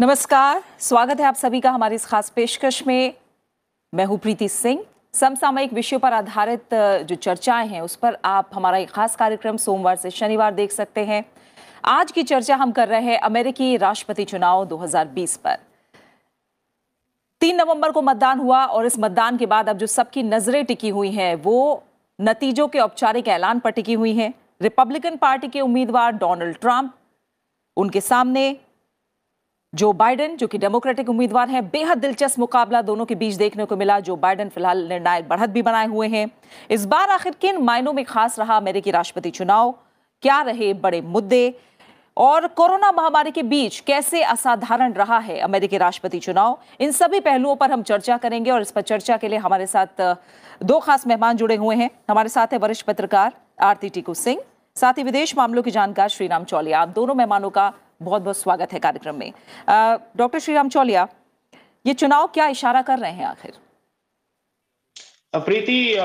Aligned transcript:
नमस्कार, 0.00 0.62
स्वागत 0.78 1.20
है 1.20 1.26
आप 1.26 1.34
सभी 1.34 1.60
का 1.60 1.70
हमारी 1.70 1.94
इस 1.94 2.04
खास 2.06 2.28
पेशकश 2.30 2.86
में। 2.86 3.14
मैं 3.92 4.04
हूँ 4.04 4.18
प्रीति 4.18 4.48
सिंह। 4.48 4.84
समसामयिक 5.14 5.72
विषयों 5.72 5.98
पर 6.00 6.12
आधारित 6.12 6.74
जो 6.74 7.14
चर्चाएँ 7.14 7.66
हैं, 7.68 7.80
उस 7.80 7.96
पर 7.96 8.18
आप 8.24 8.50
हमारा 8.54 8.78
एक 8.78 8.90
खास 8.90 9.16
कार्यक्रम 9.16 9.56
सोमवार 9.56 9.96
से 9.96 10.10
शनिवार 10.10 10.54
देख 10.54 10.72
सकते 10.72 11.04
हैं। 11.04 11.24
आज 11.84 12.12
की 12.12 12.22
चर्चा 12.22 12.56
हम 12.56 12.72
कर 12.72 12.88
रहे 12.88 13.00
हैं 13.02 13.18
अमेरिकी 13.20 13.76
राष्ट्रपति 13.76 14.24
चुनाव 14.24 14.64
2020 14.64 15.36
पर। 15.36 15.56
तीन 17.40 17.56
नवंबर 17.56 17.92
को 17.92 18.02
मतदान 18.02 18.38
हुआ 18.38 18.64
और 18.64 18.86
इस 18.86 18.98
मतदान 18.98 19.36
के 19.36 19.46
बाद 19.46 19.68
अब 19.68 19.78
जो 19.78 19.86
सबकी 19.86 20.22
नज़रें 20.22 20.64
टिकी 20.64 20.88
हुई 20.88 21.10
हैं, 21.10 21.34
वो 21.34 21.84
नतीजों 22.18 22.68
के 22.68 22.78
औपचारिक 22.78 23.28
ऐलान 23.28 23.60
पर 23.60 23.70
टिकी 23.70 23.94
हुई 23.94 24.14
हैं। 24.14 24.32
रिपब्लिकन 24.62 25.16
पार्टी 25.16 25.48
के 25.48 25.60
उम्मीदवार 25.60 26.12
डोनाल्ड 26.14 26.56
ट्रंप, 26.56 26.94
उनके 27.76 28.00
सामने 28.00 28.56
जो 29.74 29.92
बाइडेन, 29.92 30.36
जो 30.36 30.46
कि 30.46 30.58
डेमोक्रेटिक 30.58 31.08
उम्मीदवार 31.08 31.48
हैं, 31.48 31.68
बेहद 31.70 31.98
दिलचस्प 31.98 32.38
मुकाबला 32.38 32.80
दोनों 32.82 33.04
के 33.06 33.14
बीच 33.14 33.34
देखने 33.34 33.64
को 33.64 33.76
मिला, 33.76 33.98
जो 34.00 34.16
बाइडेन 34.16 34.48
फ़िलहाल 34.48 34.86
निर्णायक 34.88 35.28
बढ़त 35.28 35.50
भी 35.50 35.62
बनाए 35.62 35.86
हुए 35.86 36.08
हैं। 36.08 36.26
इस 36.70 36.84
बार 36.86 37.10
आखिर 37.10 37.34
किन 37.40 37.62
मायनों 37.62 37.92
में 37.92 38.04
खास 38.04 38.38
रहा 38.38 38.56
अमेरिकी 38.56 38.90
राष्ट्रपति 38.90 39.30
चुनाव? 39.30 39.74
क्या 40.22 40.40
रहे 40.42 40.72
बड़े 40.74 41.00
मुद्दे? 41.00 41.54
और 42.16 42.46
कोरोना 42.48 42.90
महामारी 42.92 43.30
के 43.30 43.42
बीच 43.42 43.78
कैसे 43.80 44.22
असाधारण 44.22 44.92
रहा 44.92 45.18
है 45.18 45.38
अमेरिकी 45.38 45.78
राष्ट्रपति 45.78 46.18
चुनाव? 46.18 46.58
इन 46.80 46.92
सभी 46.92 47.20
पहलुओं 47.20 47.56
पर 47.56 47.70
हम 47.70 47.82
चर्चा 47.82 48.16
करेंगे 48.16 48.50
और 48.50 48.62
इस 48.62 48.70
पर 48.70 48.80
चर्चा 48.82 49.16
के 49.16 49.28
लिए 49.28 49.38
हमारे 49.38 49.66
साथ 49.66 50.02
दो 50.62 50.78
खास 50.78 51.06
मेहमान 51.06 51.36
जुड़े 51.36 51.56
हुए 51.56 51.76
हैं। 51.76 51.90
हमारे 52.10 52.28
साथ 52.28 52.52
है 52.52 52.58
वरिष्ठ 52.58 52.86
पत्रकार 52.86 53.32
आरती 53.60 53.88
टीकू 53.88 54.14
सिंह, 54.14 54.40
साथ 54.76 54.98
ही 54.98 55.02
विदेश 55.02 55.36
मामलों 55.36 55.62
की 55.62 55.70
जानकार 55.70 56.08
श्रीराम 56.08 56.44
चौलिया 56.44 56.80
आप 56.80 56.88
दोनों 56.88 57.14
मेहमानों 57.14 57.50
का 57.50 57.72
बहुत 58.00 58.22
बहुत 58.22 58.36
स्वागत 58.36 58.72
है 58.72 58.78
कार्यक्रम 58.78 59.16
में। 59.16 59.32
डॉक्टर 60.16 60.38
श्रीराम 60.38 60.68
चौलिया, 60.68 61.06
ये 61.84 61.94
चुनाव 61.94 62.26
क्या 62.34 62.46
इशारा 62.48 62.82
कर 62.82 62.98
रहे 62.98 63.12
हैं 63.12 63.24
आखिर? 63.26 63.52
प्रीति 65.34 65.96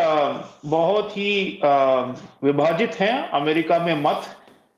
बहुत 0.68 1.12
ही 1.18 1.60
विभाजित 2.44 2.96
हैं 3.00 3.30
अमेरिका 3.32 3.80
में 3.80 4.02
मत। 4.02 4.26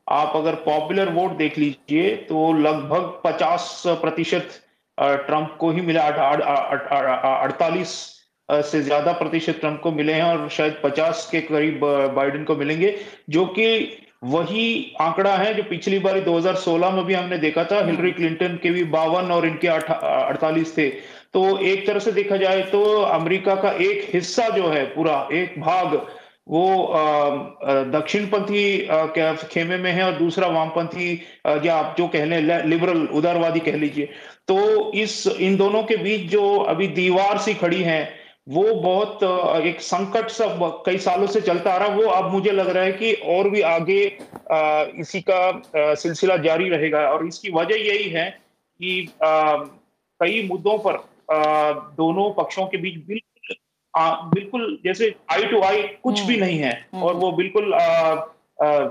आप 0.08 0.36
अगर 0.36 0.56
पॉपुलर 0.66 1.10
वोट 1.14 1.38
देख 1.38 1.58
लीजिए 1.58 2.16
तो 2.26 2.52
लगभग 2.56 3.22
50 3.24 3.84
प्रतिशत 4.02 4.62
ट्रंप 4.98 5.58
को 5.60 5.72
ही 5.72 5.82
मिला 5.82 6.08
अड़तालीस 7.34 7.90
से 8.50 8.82
ज़्यादा 8.82 9.12
प्रतिशत 9.14 9.58
ट्रंप 9.60 9.80
को 9.84 9.92
मिले 9.92 10.14
हैं 10.14 10.24
और 10.26 10.50
शायद 10.50 10.82
50 10.84 11.28
के 11.32 11.42
करीब 11.44 11.80
बाइडेन 12.16 12.44
को 12.44 12.56
मिलेंगे, 12.56 12.96
जो 13.30 13.46
कि 13.48 14.02
वही 14.26 14.96
आंकड़ा 15.02 15.36
है 15.38 15.54
जो 15.54 15.64
पिछली 15.64 16.00
बार 16.00 16.20
2016 16.22 16.92
में 16.92 17.04
भी 17.06 17.14
हमने 17.14 17.38
देखा 17.38 17.64
था। 17.64 17.86
हिलरी 17.86 18.12
क्लिंटन 18.12 18.60
के 18.64 18.70
भी 18.72 18.84
बावन 18.92 19.32
और 19.32 19.46
इनके 19.46 19.68
अड़तालीस 19.68 20.78
थे। 20.78 20.90
तो 21.34 21.58
एक 21.60 21.86
तरह 21.88 22.00
से 22.00 22.12
देखा 22.12 22.38
जाए 22.38 22.62
तो 22.72 22.84
अमेरिका 23.02 23.56
का 23.56 23.72
एक 23.82 24.10
हिस्सा 24.14 24.48
जो 24.50 24.68
है 24.68 24.84
पूरा, 24.86 25.28
एक 25.34 25.60
भाग, 25.62 25.96
वो 26.50 26.66
दक्षिणपंथी 27.92 28.64
खेमे 29.50 29.78
में 29.78 29.92
है 29.92 30.04
और 30.04 30.12
दूसरा 30.14 30.48
वामपंथी 30.50 31.14
या 31.66 31.76
आप 31.76 31.96
जो 31.98 32.08
कह 32.08 32.26
लें 32.26 32.66
लिबरल 32.66 33.08
उदारवादी 33.14 33.60
कह 33.60 33.76
लीजिए। 33.78 34.06
तो 34.48 34.92
इस, 34.94 35.28
इन 35.28 35.56
दोनों 35.58 35.84
के 35.84 35.98
बीच 35.98 36.30
जो 36.32 36.58
अभी 36.60 36.88
दीवार 36.90 37.38
सी 37.38 37.54
खड़ी 37.56 37.82
है 37.84 38.25
वो 38.48 38.64
बहुत 38.76 39.24
एक 39.66 39.80
संकट 39.82 40.30
सब 40.30 40.60
कई 40.86 40.98
सालों 40.98 41.28
से 41.28 41.42
चलता 41.42 41.72
आ 41.74 41.78
रहा 41.78 41.96
वो 41.96 42.10
अब 42.12 42.32
मुझे 42.32 42.52
लग 42.52 42.70
रहा 42.70 42.84
है 42.84 42.92
कि 42.94 43.14
और 43.36 43.50
भी 43.50 43.62
आगे 43.70 44.02
इसी 45.02 45.22
का 45.30 45.94
सिलसिला 45.96 46.38
जारी 46.46 46.70
रहेगा। 46.70 47.00
और 47.10 47.26
इसकी 47.28 47.52
वजह 47.52 47.76
यही 47.86 48.10
है 48.10 48.30
कि 48.80 49.08
कई 49.22 50.48
मुद्दों 50.48 50.78
पर 50.80 51.04
दोनों 51.98 52.30
पक्षों 52.34 52.66
के 52.68 52.78
बीच 52.78 52.98
बिल्कुल 53.08 53.56
बिल्कुल 54.34 54.78
जैसे 54.86 55.14
आई 55.32 55.46
टू 55.46 55.62
आई 55.64 55.82
कुछ 56.04 56.22
भी 56.22 56.38
नहीं 56.38 56.58
है 56.60 56.72
हम्म, 56.94 57.04
और 57.04 57.14
वो 57.16 57.32
बिल्कुल 57.32 57.74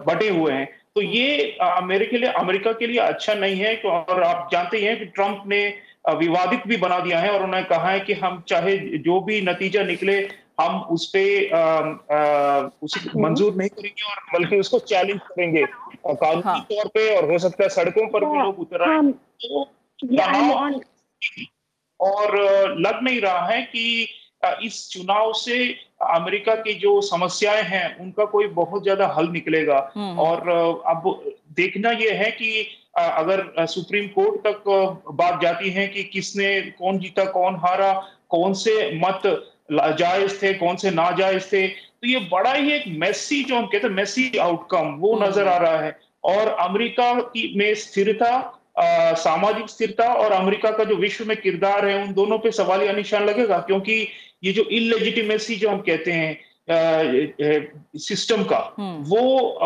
बटे 0.06 0.28
हुए 0.28 0.52
हैं। 0.52 0.68
तो 0.94 1.02
ये 1.02 1.56
मेरे 1.82 2.06
के 2.06 2.18
लिए 2.18 2.30
अमेरिका 2.32 2.72
के 2.72 2.86
लिए 2.86 2.98
अच्छा 3.00 3.34
नहीं 3.34 3.60
है। 3.60 3.76
और 3.76 4.22
आप 4.22 4.48
जानते 4.52 4.78
ही 4.78 4.84
हैं 4.84 4.98
कि 4.98 5.04
ट्रंप 5.06 5.42
ने 5.46 5.62
विवादित 6.04 6.66
भी 6.66 6.76
बना 6.76 6.98
दिया 6.98 7.18
है 7.20 7.30
और 7.30 7.42
उन्होंने 7.42 7.62
कहा 7.64 7.90
है 7.90 8.00
कि 8.00 8.12
हम 8.12 8.42
चाहे 8.48 8.76
जो 8.98 9.20
भी 9.20 9.40
नतीजा 9.40 9.82
निकले 9.82 10.16
हम 10.60 10.80
उस 10.90 11.06
पे 11.06 11.24
उसे 11.42 13.00
हम्म। 13.00 13.22
मंजूर 13.22 13.54
नहीं 13.54 13.68
करेंगे 13.68 14.04
और 14.10 14.38
बल्कि 14.38 14.58
उसको 14.60 14.78
चैलेंज 14.78 15.20
करेंगे 15.20 15.64
कानूनी 16.06 16.42
हाँ। 16.42 16.60
तौर 16.70 16.88
पे 16.88 17.14
और 17.16 17.30
हो 17.32 17.38
सकता 17.38 17.62
है 17.64 17.68
सड़कों 17.68 18.06
पर 18.08 18.24
भी 18.24 18.36
हाँ। 18.36 18.44
लोग 18.44 18.60
उतर 18.60 18.82
हाँ। 18.82 19.12
तो 19.12 19.64
और 22.00 22.36
लग 22.80 23.02
नहीं 23.02 23.20
रहा 23.20 23.46
है 23.46 23.62
कि 23.62 24.08
इस 24.62 24.88
चुनाव 24.90 25.32
से 25.32 25.56
अमेरिका 26.10 26.54
की 26.54 26.72
जो 26.74 27.00
समस्याएँ 27.00 27.62
हैं 27.62 27.98
उनका 27.98 28.24
कोई 28.24 28.46
बहुत 28.46 28.82
ज़्यादा 28.82 29.06
हल 29.08 29.28
निकलेगा 29.28 29.92
हम्म। 29.96 30.18
और 30.18 30.48
अब 30.86 31.02
देखना 31.52 31.90
यह 31.90 32.22
है 32.22 32.30
कि 32.30 32.66
अगर 32.96 33.66
सुप्रीम 33.66 34.06
कोर्ट 34.08 34.40
तक 34.46 34.64
बात 35.14 35.40
जाती 35.42 35.70
है 35.70 35.86
कि 35.88 36.02
किसने 36.04 36.60
कौन 36.78 36.98
जीता 36.98 37.24
कौन 37.30 37.56
हारा 37.56 37.92
कौन 38.30 38.52
से 38.56 38.74
मत 38.98 39.22
जायज़ 39.72 40.42
थे 40.42 40.52
कौन 40.54 40.76
से 40.76 40.90
नाजायज 40.92 41.52
थे 41.52 41.66
तो 41.68 42.08
ये 42.08 42.18
बड़ा 42.32 42.52
ही 42.52 42.72
एक 42.72 42.84
मेसी 42.98 43.42
जो 43.44 43.56
हम 43.56 43.66
कहते 43.66 43.86
हैं 43.86 43.94
मेसी 43.94 44.30
आउटकम 44.38 44.94
वो 44.96 45.14
हम्म। 45.14 45.24
नज़र 45.24 45.48
आ 45.48 45.56
रहा 45.56 45.78
है 45.78 45.96
और 46.24 46.48
अमेरिका 46.60 47.12
की 47.20 47.52
में 47.56 47.74
स्थिरता 47.76 48.30
सामाजिक 49.16 49.68
स्थिरता 49.68 50.12
और 50.14 50.32
अमेरिका 50.32 50.70
का 50.70 50.84
जो 50.84 50.96
विश्व 50.96 51.24
में 51.24 51.36
किरदार 51.36 51.86
है 51.86 52.02
उन 52.02 52.12
दोनों 52.12 52.38
पे 52.38 52.50
सवालिया 52.52 52.92
निशान 52.92 53.24
लगेगा 53.24 53.58
क्योंकि 53.60 54.06
ये 54.44 54.52
जो 54.52 54.62
इलेजिटिमेसी 54.72 55.56
जो 55.56 55.70
हम 55.70 55.78
कहते 55.80 56.12
हैं 56.12 56.36
सिस्टम 56.68 58.42
का 58.44 58.58
हम्म। 58.78 59.02
वो 59.06 59.20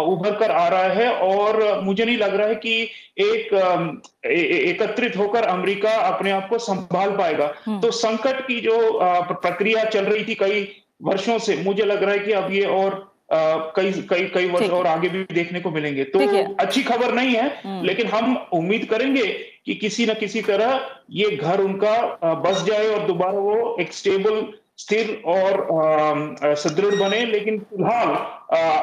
उभर 0.04 0.34
कर 0.36 0.50
आ 0.50 0.66
रहा 0.69 0.88
है 0.92 1.10
और 1.14 1.81
मुझे 1.82 2.04
नहीं 2.04 2.16
लग 2.19 2.34
रहा 2.34 2.47
है 2.48 2.54
कि 2.56 2.81
एक 3.20 3.54
एकत्रित 4.26 5.16
होकर 5.16 5.44
अमेरिका 5.47 5.94
अपने 6.06 6.31
आप 6.31 6.48
को 6.48 6.59
संभाल 6.60 7.16
पाएगा 7.16 7.53
हम्म। 7.66 7.81
तो 7.81 7.91
संकट 7.92 8.47
की 8.47 8.60
जो 8.60 8.78
प्रक्रिया 9.32 9.84
चल 9.86 10.04
रही 10.04 10.25
थी 10.25 10.34
कई 10.34 10.66
वर्षों 11.03 11.38
से 11.38 11.56
मुझे 11.56 11.84
लग 11.84 12.03
रहा 12.03 12.12
है 12.12 12.19
कि 12.19 12.32
अब 12.32 12.53
ये 12.53 12.64
और 12.72 13.04
कई 13.30 13.91
कई 14.10 14.25
कई 14.34 14.48
वर्ष 14.48 14.70
और 14.70 14.86
आगे 14.86 15.09
भी 15.09 15.25
देखने 15.32 15.60
को 15.60 15.70
मिलेंगे 15.70 16.04
तो 16.06 16.20
अच्छी 16.56 16.82
खबर 16.82 17.12
नहीं 17.15 17.34
है 17.34 17.48
हम्म। 17.65 17.84
लेकिन 17.84 18.06
हम 18.06 18.36
उम्मीद 18.53 18.84
करेंगे 18.84 19.26
कि 19.65 19.75
किसी 19.75 20.06
न 20.06 20.15
किसी 20.15 20.42
तरह 20.42 20.88
ये 21.12 21.30
घर 21.30 21.60
उनका 21.60 22.34
बस 22.42 22.62
जाए 22.65 22.86
और 22.88 23.06
दोबारा 23.06 23.38
वो 23.41 23.76
एक 23.80 23.92
स्टेबल 23.92 24.47
स्थिर 24.78 25.22
और 25.27 26.55
सुदृढ़ 26.56 26.94
बने 26.94 27.25
लेकिन 27.27 27.59
फ़िलहाल 27.61 28.15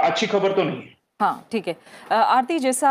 अच्छी 0.09 0.27
खबर 0.27 0.51
तो 0.51 0.63
नहीं 0.63 0.81
है। 0.81 0.93
हाँ 1.21 1.47
ठीक 1.51 1.67
है। 1.67 1.75
आरती 2.11 2.57
जैसा 2.59 2.89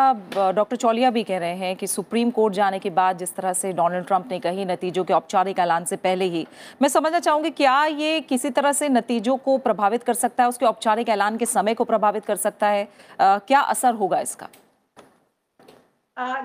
डॉक्टर 0.55 0.77
चौलिया 0.77 1.11
भी 1.11 1.23
कह 1.25 1.39
रहे 1.39 1.57
हैं 1.57 1.75
कि 1.77 1.87
सुप्रीम 1.87 2.31
कोर्ट 2.31 2.55
जाने 2.55 2.79
के 2.79 2.91
बाद 2.91 3.19
जिस 3.19 3.35
तरह 3.37 3.53
से 3.53 3.73
डोनाल्ड 3.73 4.07
ट्रंप 4.07 4.29
ने 4.31 4.39
कही 4.41 4.65
नतीजों 4.65 5.05
के 5.05 5.13
औपचारिक 5.13 5.59
ऐलान 5.59 5.85
से 5.85 5.97
पहले 5.97 6.25
ही 6.27 6.47
मैं 6.83 6.89
समझना 6.89 7.21
चाहूँगी 7.21 7.51
क्या 7.53 7.85
ये 7.87 8.21
किसी 8.23 8.51
तरह 8.51 8.73
से 8.73 8.89
नतीजों 8.89 9.37
को 9.39 9.57
प्रभावित 9.59 10.03
कर 10.03 10.15
सकता 10.15 10.43
है? 10.43 10.49
उसके 10.49 10.67
औपचारिक 10.67 11.09
ऐलान 11.09 11.37
के 11.37 11.47
समय 11.47 11.75
को 11.75 11.85
प्रभावित 11.85 12.25
कर 12.25 12.37
सकता 12.37 12.69
है? 12.69 12.89
आ, 13.21 13.39
क्या 13.39 13.61
असर 13.61 13.95
होगा 13.95 14.21
इसका? 14.21 14.49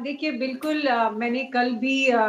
देखिए 0.01 0.31
बिल्कुल 0.31 0.87
आ, 0.87 1.09
मैंने 1.11 1.43
कल 1.53 1.71
भी 1.75 2.09
आ, 2.09 2.27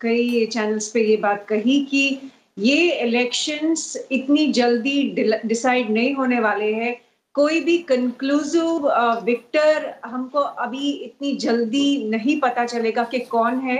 कई 0.00 0.46
चैनल्स 0.46 0.88
पे 0.88 1.00
ये 1.02 1.16
बात 1.18 1.44
कही 1.48 1.80
कि 1.84 2.30
ये 2.58 2.90
इलेक्शंस 3.02 3.96
इतनी 4.12 4.46
जल्दी 4.52 5.02
डिसाइड 5.44 5.90
नहीं 5.90 6.14
होने 6.14 6.40
वाले 6.40 6.72
हैं। 6.74 6.94
कोई 7.34 7.60
भी 7.60 7.76
कंक्लूसिव 7.78 8.86
विक्टर 9.24 9.94
हमको 10.04 10.38
अभी 10.38 10.90
इतनी 10.90 11.32
जल्दी 11.36 12.08
नहीं 12.10 12.38
पता 12.40 12.64
चलेगा 12.66 13.04
कि 13.04 13.18
कौन 13.18 13.58
है। 13.60 13.78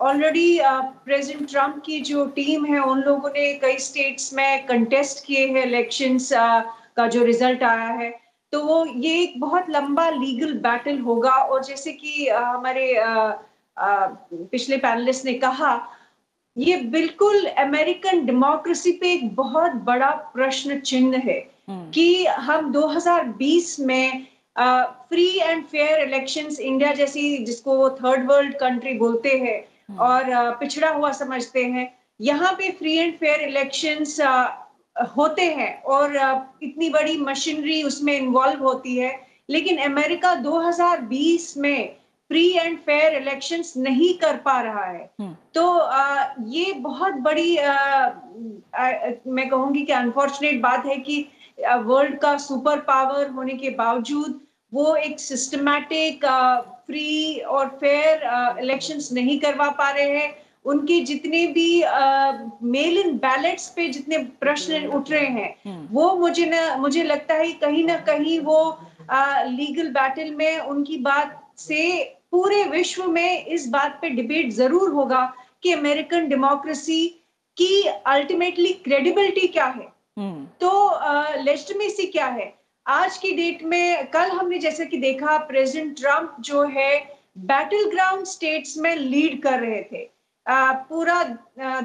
ऑलरेडी 0.00 0.58
प्रेसिडेंट 1.04 1.50
ट्रंप 1.50 1.82
की 1.86 2.00
जो 2.00 2.24
टीम 2.36 2.64
है 2.66 2.80
उन 2.80 3.00
लोगों 3.00 3.30
ने 3.30 3.52
कई 3.54 3.78
स्टेट्स 3.78 4.32
में 4.34 4.66
कंटेस्ट 4.66 5.24
किए 5.26 5.46
हैं 5.46 5.64
इलेक्शंस 5.66 6.32
uh, 6.32 6.62
का 6.96 7.06
जो 7.06 7.24
रिज़ल्ट 7.24 7.62
आया 7.62 7.88
है। 8.00 8.10
तो 8.52 8.64
वो 8.64 8.84
ये 8.86 9.22
एक 9.22 9.40
बहुत 9.40 9.70
लंबा 9.70 10.08
लीगल 10.10 10.52
बैटल 10.66 10.98
होगा। 10.98 11.30
और 11.30 11.64
जैसे 11.64 11.92
कि 11.92 12.28
uh, 12.30 12.42
हमारे 12.42 12.92
uh, 12.96 13.32
पिछले 14.50 14.76
पैनलिस्ट 14.76 15.24
ने 15.24 15.34
कहा 15.34 15.74
ये 16.60 16.76
बिल्कुल 16.92 17.44
अमेरिकन 17.58 18.24
डेमोक्रेसी 18.26 18.92
पे 18.92 19.12
एक 19.12 19.34
बहुत 19.34 19.72
बड़ा 19.84 20.10
प्रश्न 20.34 20.78
चिन्ह 20.80 21.16
है 21.18 21.38
हम्म। 21.68 21.90
कि 21.90 22.26
हम 22.40 22.72
2020 22.72 23.78
में 23.80 24.26
free 24.56 25.28
and 25.38 25.64
fair 25.66 26.00
elections 26.00 26.58
India 26.60 26.92
जैसी 26.94 27.22
जिसको 27.44 27.88
थर्ड 27.96 28.30
वर्ल्ड 28.30 28.54
कंट्री 28.56 28.92
बोलते 28.98 29.36
हैं 29.38 29.58
हम्म। 29.88 29.98
और 30.00 30.24
uh, 30.24 30.58
पिछड़ा 30.60 30.90
हुआ 30.90 31.12
समझते 31.14 31.64
हैं 31.66 31.88
यहाँ 32.20 32.52
पे 32.52 32.70
फ्री 32.78 32.96
एंड 32.98 33.14
फेयर 33.14 33.40
इलेक्शंस 33.40 34.20
होते 35.16 35.44
हैं 35.52 35.72
और 35.84 36.16
uh, 36.18 36.38
इतनी 36.62 36.90
बड़ी 36.90 37.16
मशीनरी 37.20 37.82
उसमें 37.84 38.16
इन्वॉल्व 38.16 38.62
होती 38.62 38.96
है 38.96 39.18
लेकिन 39.50 39.78
अमेरिका 39.82 40.34
2020 40.42 41.56
में 41.56 41.99
फ्री 42.30 42.50
एंड 42.52 42.76
फेयर 42.78 43.14
इलेक्शंस 43.14 43.72
नहीं 43.76 44.12
कर 44.18 44.36
पा 44.38 44.60
रहा 44.60 44.84
है 44.84 45.08
हम्म। 45.20 45.34
तो 45.54 45.66
आ, 45.68 46.34
ये 46.48 46.72
बहुत 46.80 47.14
बड़ी 47.20 47.56
आ, 47.56 47.72
आ, 47.72 48.90
मैं 49.28 49.48
कहूँगी 49.48 49.82
कि 49.82 49.92
अनफॉर्चुनेट 49.92 50.60
बात 50.60 50.86
है 50.86 50.96
कि 50.98 51.26
वर्ल्ड 51.58 52.18
का 52.18 52.36
सुपर 52.38 52.80
पावर 52.82 53.30
होने 53.30 53.54
के 53.54 53.70
बावजूद 53.76 54.40
वो 54.72 54.94
एक 54.96 55.18
सिस्टमैटिक 55.20 56.24
फ्री 56.86 57.38
और 57.48 57.66
फेयर 57.80 58.22
इलेक्शंस 58.60 59.12
नहीं 59.12 59.38
करवा 59.40 59.68
पा 59.72 59.90
रहे 59.90 60.16
हैं 60.18 60.34
उनके 60.64 61.00
जितने 61.00 61.46
भी 61.48 61.68
मेल 62.70 62.98
इन 62.98 63.16
बैलेट्स 63.18 63.68
पे 63.76 63.88
जितने 63.88 64.18
प्रश्न 64.40 64.86
उठ 64.88 65.10
रहे 65.10 65.26
हैं 65.26 65.54
हम्म। 65.66 65.86
वो 65.90 66.14
मुझे 66.16 66.46
ना 66.46 66.76
मुझे 66.76 67.02
लगता 67.02 67.34
है 67.34 67.52
कहीं 67.60 67.84
ना 67.84 67.96
कहीं 68.06 68.38
वो 68.40 68.60
लीगल 69.10 69.88
बैटल 69.90 70.34
में 70.34 70.58
उनकी 70.58 70.96
बात 71.02 71.36
से 71.58 71.82
पूरे 72.32 72.64
विश्व 72.64 73.06
में 73.10 73.46
इस 73.46 73.66
बात 73.68 73.98
पे 74.02 74.08
डिबेट 74.10 74.50
ज़रूर 74.52 74.90
होगा 74.90 75.22
कि 75.62 75.72
अमेरिकन 75.72 76.28
डेमोक्रेसी 76.28 77.06
की 77.56 77.82
अल्टीमेटली 78.06 78.72
क्रेडिबिलिटी 78.84 79.46
क्या 79.48 79.64
है। 79.66 79.86
हम्म, 80.18 80.44
तो 80.60 81.42
लेजिटिमेसी 81.44 82.06
क्या 82.06 82.26
है? 82.26 82.52
आज 82.86 83.16
की 83.18 83.32
डेट 83.32 83.62
में 83.62 84.06
कल 84.10 84.30
हमने 84.30 84.58
जैसे 84.58 84.86
कि 84.86 84.96
देखा 84.98 85.36
प्रेसिडेंट 85.46 85.96
ट्रंप 85.96 86.36
जो 86.40 86.62
है 86.68 86.98
बैटल 87.38 87.90
ग्राउंड 87.90 88.26
स्टेट्स 88.26 88.76
में 88.78 88.94
लीड 88.96 89.42
कर 89.42 89.60
रहे 89.60 89.82
थे। 89.82 90.08
आ, 90.46 90.72
पूरा 90.72 91.22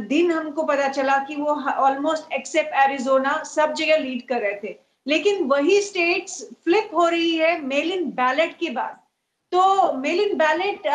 दिन 0.08 0.32
हमको 0.32 0.64
पता 0.64 0.88
चला 0.88 1.18
कि 1.18 1.36
वो 1.36 1.56
ऑलमोस्ट 1.80 2.34
एक्सेप्ट 2.34 2.74
एरिजोना 2.84 3.42
सब 3.46 3.74
जगह 3.74 3.98
लीड 3.98 4.28
कर 4.28 4.42
रहे 4.42 4.60
थे। 4.64 4.76
लेकिन 5.08 5.44
वही 5.46 5.82
स्टेट्स 5.82 6.42
फ्लिप 6.64 6.90
हो 6.94 7.08
रही 7.08 7.36
है 7.36 7.60
मेल 7.62 7.92
इन 7.92 8.06
बैलेट 8.12 8.58
के 8.60 8.70
बाद। 8.70 8.98
तो 9.56 9.92
मेल 9.94 10.20
इन 10.20 10.36
बैलेट 10.38 10.88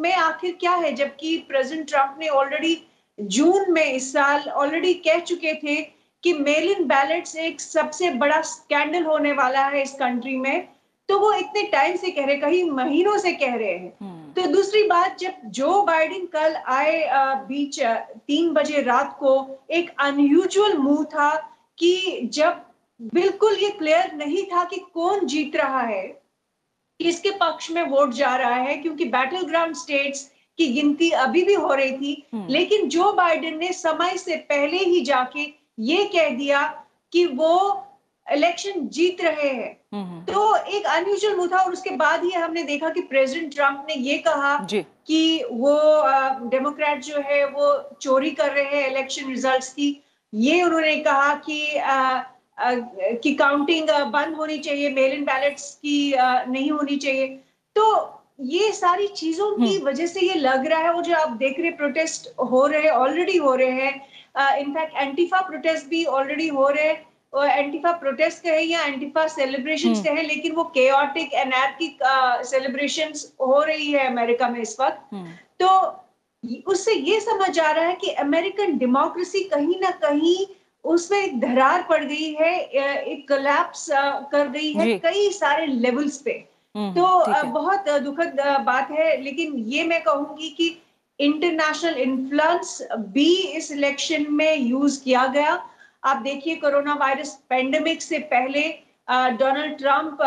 में 0.00 0.12
आखिर 0.12 0.56
क्या 0.60 0.72
है? 0.74 0.92
जबकि 0.92 1.36
प्रेसिडेंट 1.48 1.88
ट्रंप 1.88 2.16
ने 2.20 2.28
ऑलरेडी 2.28 2.82
जून 3.18 3.72
में 3.72 3.84
इस 3.84 4.12
साल 4.12 4.48
ऑलरेडी 4.50 4.94
कह 4.94 5.18
चुके 5.18 5.54
थे 5.54 5.76
कि 6.24 6.32
मेल 6.32 6.70
इन 6.70 6.84
बैलेट्स 6.84 7.36
एक 7.36 7.60
सबसे 7.60 8.10
बड़ा 8.10 8.40
स्कैंडल 8.40 9.04
होने 9.04 9.32
वाला 9.32 9.66
है 9.66 9.82
इस 9.82 9.92
कंट्री 9.92 10.36
में। 10.36 10.68
तो 11.08 11.18
वो 11.18 11.32
इतने 11.32 11.62
टाइम 11.62 11.96
से 11.96 12.10
कह 12.10 12.26
रहे 12.26 12.36
कहीं 12.36 12.70
महीनों 12.70 13.16
से 13.18 13.32
कह 13.32 13.54
रहे 13.54 13.72
हैं। 13.72 13.92
हम्म, 14.00 14.32
तो 14.32 14.46
दूसरी 14.48 14.82
बात 14.82 15.18
जब 15.18 15.34
जो 15.46 15.82
बाइडेन 15.82 16.26
कल 16.26 16.56
आए 16.66 17.08
बीच 17.46 17.80
तीन 17.80 18.52
बजे 18.52 18.82
रात 18.82 19.16
को 19.20 19.64
एक 19.70 19.94
अनयूजुअल 20.00 20.76
मूव 20.76 21.04
था 21.04 21.34
कि 21.78 22.20
जब 22.34 22.62
बिल्कुल 23.14 23.54
ये 23.54 23.70
क्लियर 23.70 24.12
नहीं 24.16 24.44
था 24.44 24.64
कि 24.64 24.86
कौन 24.94 25.26
जीत 25.26 25.56
रहा 25.56 25.80
है 25.80 26.17
किसके 27.00 27.30
पक्ष 27.30 27.70
में 27.70 27.82
वोट 27.82 28.12
जा 28.12 28.36
रहा 28.36 28.54
है 28.54 28.76
क्योंकि 28.76 29.04
बैटल 29.04 29.42
ग्राउंड 29.42 29.74
स्टेट्स 29.74 30.30
की 30.58 30.66
गिनती 30.66 31.10
अभी 31.10 31.42
भी 31.42 31.54
हो 31.54 31.74
रही 31.74 31.92
थी। 31.92 32.26
हम्म। 32.34 32.46
लेकिन 32.50 32.88
जो 32.88 33.12
बाइडेन 33.12 33.58
ने 33.58 33.72
समय 33.72 34.16
से 34.16 34.36
पहले 34.36 34.78
ही 34.78 35.00
जाके 35.00 35.46
ये 35.78 36.04
कह 36.04 36.28
दिया 36.28 36.62
कि 37.12 37.24
वो 37.26 37.84
इलेक्शन 38.32 38.72
जीत 38.88 39.20
रहे 39.24 39.48
हैं। 39.48 39.76
हम्म, 39.94 40.20
तो 40.32 40.56
एक 40.56 40.84
अनयूजल 40.84 41.36
मूव 41.36 41.48
था 41.48 41.58
और 41.58 41.72
उसके 41.72 41.90
बाद 41.90 42.24
ही 42.24 42.30
हमने 42.30 42.62
देखा 42.62 42.88
कि 42.88 43.00
प्रेसिडेंट 43.00 43.54
ट्रंप 43.54 43.86
ने 43.88 43.94
ये 43.94 44.18
कहा 44.18 44.56
कि 45.06 45.44
वो 45.50 45.74
डेमोक्रेट 46.48 47.02
जो 47.04 47.20
है 47.20 47.44
वो 47.48 47.96
चोरी 48.02 48.30
कर 48.30 48.52
रहे 48.52 48.64
हैं 48.64 48.90
इलेक्शन 48.90 49.28
रिजल्ट्स 49.28 49.72
की। 49.72 50.04
ये 50.34 50.62
उन्होंने 50.62 50.96
कहा 50.96 51.34
कि 51.34 51.76
कि 52.60 53.34
काउंटिंग 53.34 53.90
बंद 54.12 54.36
होनी 54.36 54.58
चाहिए 54.58 54.90
मेल 54.90 55.12
इन 55.12 55.24
बैलेट्स 55.24 55.74
की 55.76 56.14
नहीं 56.16 56.70
होनी 56.70 56.96
चाहिए। 56.96 57.26
तो 57.76 57.84
ये 58.50 58.72
सारी 58.72 59.06
चीज़ों 59.16 59.50
की 59.56 59.78
वजह 59.84 60.06
से 60.06 60.20
ये 60.20 60.34
लग 60.36 60.66
रहा 60.66 60.80
है 60.80 60.92
और 60.92 61.02
जो 61.04 61.14
आप 61.16 61.30
देख 61.38 61.58
रहे 61.60 61.70
प्रोटेस्ट 61.76 62.28
हो 62.50 62.66
रहे 62.66 62.88
ऑलरेडी 62.90 63.36
हो 63.38 63.54
रहे 63.54 63.70
हैं। 63.70 64.58
इनफैक्ट 64.58 64.96
एंटीफा 64.96 65.40
प्रोटेस्ट 65.40 65.86
भी 65.88 66.04
ऑलरेडी 66.06 66.48
हो 66.48 66.68
रहे 66.68 66.88
हैं। 66.88 67.06
एंटीफा 67.34 67.92
प्रोटेस्ट 67.92 68.42
कहे 68.42 68.60
या 68.62 68.82
एंटीफा 68.82 69.26
सेलिब्रेशन 69.28 69.88
हम्म। 69.88 70.02
कहे 70.04 70.22
लेकिन 70.22 70.52
वो 70.52 70.64
केओटिक 70.74 71.34
एनार्किक 71.36 71.98
सेलिब्रेशन 72.46 73.12
हो 73.40 73.62
रही 73.62 73.90
है 73.92 74.06
अमेरिका 74.06 74.48
में 74.48 74.60
इस 74.60 74.76
वक्त। 74.80 75.14
हम्म, 75.14 75.32
तो 75.60 75.68
उससे 76.72 76.94
ये 76.94 77.20
समझ 77.20 77.58
आ 77.58 77.70
रहा 77.70 77.84
है 77.84 77.94
कि 78.00 78.10
अमेरिकन 78.22 78.76
डेमोक्रेसी 78.78 79.42
कहीं 79.44 79.80
ना 79.80 79.90
कहीं 80.02 80.36
उसमें 80.84 81.18
एक 81.18 81.38
दरार 81.40 81.86
पड़ 81.90 82.02
गई 82.04 82.32
है 82.34 82.52
एक 82.64 83.26
कोलैप्स 83.28 83.86
कर 84.32 84.48
गई 84.48 84.72
है 84.72 84.98
कई 84.98 85.30
सारे 85.32 85.66
लेवल्स 85.66 86.16
पे। 86.18 86.32
हम्म, 86.74 86.92
तो 86.94 87.24
ठीक 87.24 87.34
अ, 87.34 87.38
है। 87.38 87.52
बहुत 87.52 87.88
दुखद 88.02 88.40
बात 88.66 88.90
है 88.90 89.20
लेकिन 89.22 89.54
ये 89.68 89.84
मैं 89.84 90.02
कहूँगी 90.02 90.48
कि 90.50 90.68
इंटरनेशनल 91.18 91.96
इन्फ्लुएंस 91.98 92.78
भी 93.14 93.32
इस 93.58 93.70
इलेक्शन 93.72 94.26
में 94.30 94.56
यूज़ 94.56 95.02
किया 95.04 95.26
गया। 95.26 95.52
आप 96.04 96.16
देखिए 96.22 96.54
कोरोना 96.56 96.94
वायरस 96.94 97.34
पेंडेमिक 97.48 98.02
से 98.02 98.18
पहले 98.32 98.62
डोनाल्ड 99.08 99.76
ट्रंप 99.78 100.18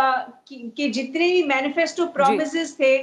के 0.52 0.90
जितने 0.90 1.30
भी 1.32 1.44
मैनिफेस्टो 1.44 2.06
प्रोमिस 2.18 2.80
थे 2.80 2.98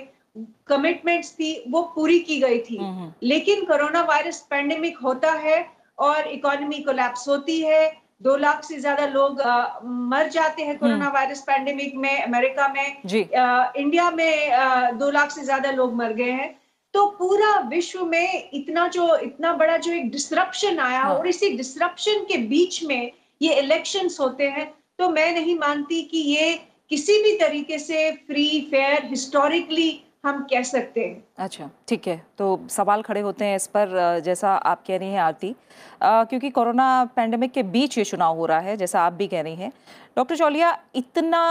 कमिटमेंट्स 0.69 1.33
थी 1.33 1.53
वो 1.69 1.83
पूरी 1.95 2.19
की 2.21 2.39
गई 2.41 2.59
थी। 2.61 2.77
हम्म, 2.77 3.13
लेकिन 3.23 3.65
कोरोना 3.65 4.03
वायरस 4.05 4.41
पेंडेमिक 4.51 4.99
होता 4.99 5.33
है 5.33 5.59
और 5.99 6.27
इकोनॉमी 6.29 6.79
कोलैप्स 6.79 7.29
होती 7.29 7.61
है। 7.61 7.93
दो 8.23 8.37
लाख 8.37 8.65
से 8.65 8.79
ज़्यादा 8.81 9.07
लोग 9.07 9.39
अ, 9.41 9.81
मर 9.85 10.29
जाते 10.29 10.63
हैं 10.63 10.79
कोरोना 10.79 11.09
वायरस 11.09 11.41
पेंडेमिक 11.41 11.95
में 11.97 12.23
अमेरिका 12.23 12.69
में। 12.69 13.03
अ, 13.25 13.73
इंडिया 13.77 14.11
में 14.11 14.51
अ, 14.51 14.91
दो 14.91 15.11
लाख 15.11 15.31
से 15.31 15.43
ज़्यादा 15.43 15.71
लोग 15.71 15.95
मर 15.95 16.13
गए 16.13 16.31
हैं। 16.31 16.55
तो 16.95 17.07
पूरा 17.07 17.55
विश्व 17.69 18.05
में 18.05 18.51
इतना 18.55 18.87
जो 18.89 19.17
इतना 19.17 19.53
बड़ा 19.53 19.77
जो 19.77 19.93
एक 19.93 20.11
डिस्ट्रप्शन 20.11 20.79
आया 20.79 21.01
हाँ। 21.01 21.15
और 21.15 21.27
इसी 21.29 21.49
डिसरप्शन 21.57 22.25
के 22.25 22.37
बीच 22.39 22.83
में 22.85 23.11
ये 23.43 23.55
इलेक्शंस 23.55 24.21
होते 24.21 24.49
हैं। 24.49 24.75
तो 24.99 25.09
मैं 25.09 25.33
नहीं 25.35 25.59
मानती 25.59 26.03
कि 26.03 26.19
ये 26.19 26.53
किसी 26.91 27.23
भी 27.23 27.37
तरीके 27.39 27.79
से 27.79 28.11
फ्री 28.27 28.61
फेयर 28.71 29.05
हिस्टोरिकली 29.05 29.91
हम 30.25 30.43
कह 30.51 30.63
सकते 30.65 31.01
हैं। 31.01 31.23
अच्छा 31.39 31.69
ठीक 31.89 32.07
है। 32.09 32.21
तो 32.39 32.61
सवाल 32.71 33.03
खड़े 33.03 33.21
होते 33.21 33.45
हैं 33.45 33.57
इस 33.57 33.67
पर 33.69 34.21
जैसा 34.25 34.55
आप 34.55 34.83
कह 34.87 34.97
रही 34.97 35.09
हैं 35.11 35.21
आरती। 35.21 35.55
क्योंकि 36.03 36.51
कोरोना 36.51 37.05
पैंडेमिक 37.17 37.53
के 37.53 37.63
बीच 37.65 37.99
ये 37.99 38.05
चुनाव 38.05 38.37
हो 38.37 38.47
रहा 38.47 38.59
है 38.61 38.77
जैसा 38.77 39.01
आप 39.03 39.13
भी 39.13 39.29
कह 39.29 39.41
रही 39.41 39.55
हैं। 39.57 39.73
डॉक्टर 40.17 40.37
चौलिया 40.37 40.77
इतना 40.97 41.43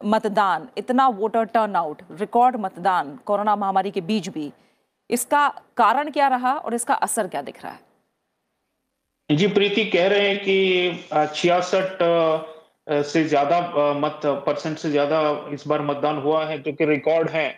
मतदान 0.00 0.68
इतना 0.78 1.08
वोटर 1.10 1.44
टर्नआउट 1.46 2.02
रिकॉर्ड 2.20 2.56
मतदान 2.60 3.16
कोरोना 3.26 3.56
महामारी 3.56 3.90
के 3.90 4.00
बीच 4.02 4.28
भी 4.30 4.52
इसका 5.10 5.46
कारण 5.76 6.10
क्या 6.10 6.28
रहा 6.28 6.52
और 6.54 6.74
इसका 6.74 6.94
असर 6.96 7.26
क्या 7.28 7.42
दिख 7.42 7.62
रहा 7.64 7.72
है? 7.72 7.78
जी 9.30 9.46
प्रीति 9.48 9.84
कह 9.86 10.06
रहे 10.08 10.28
हैं 10.28 10.38
कि 10.38 11.34
छियासठ 11.34 11.98
से 13.06 13.24
ज़्यादा 13.24 13.60
मत 13.96 14.20
परसेंट 14.46 14.78
से 14.78 14.90
ज़्यादा 14.90 15.20
इस 15.52 15.66
बार 15.68 15.82
मतदान 15.82 16.18
हुआ 16.18 16.44
है 16.46 16.58
जो 16.58 16.72
कि 16.72 16.84
रिकॉर्ड 16.86 17.28
है। 17.30 17.48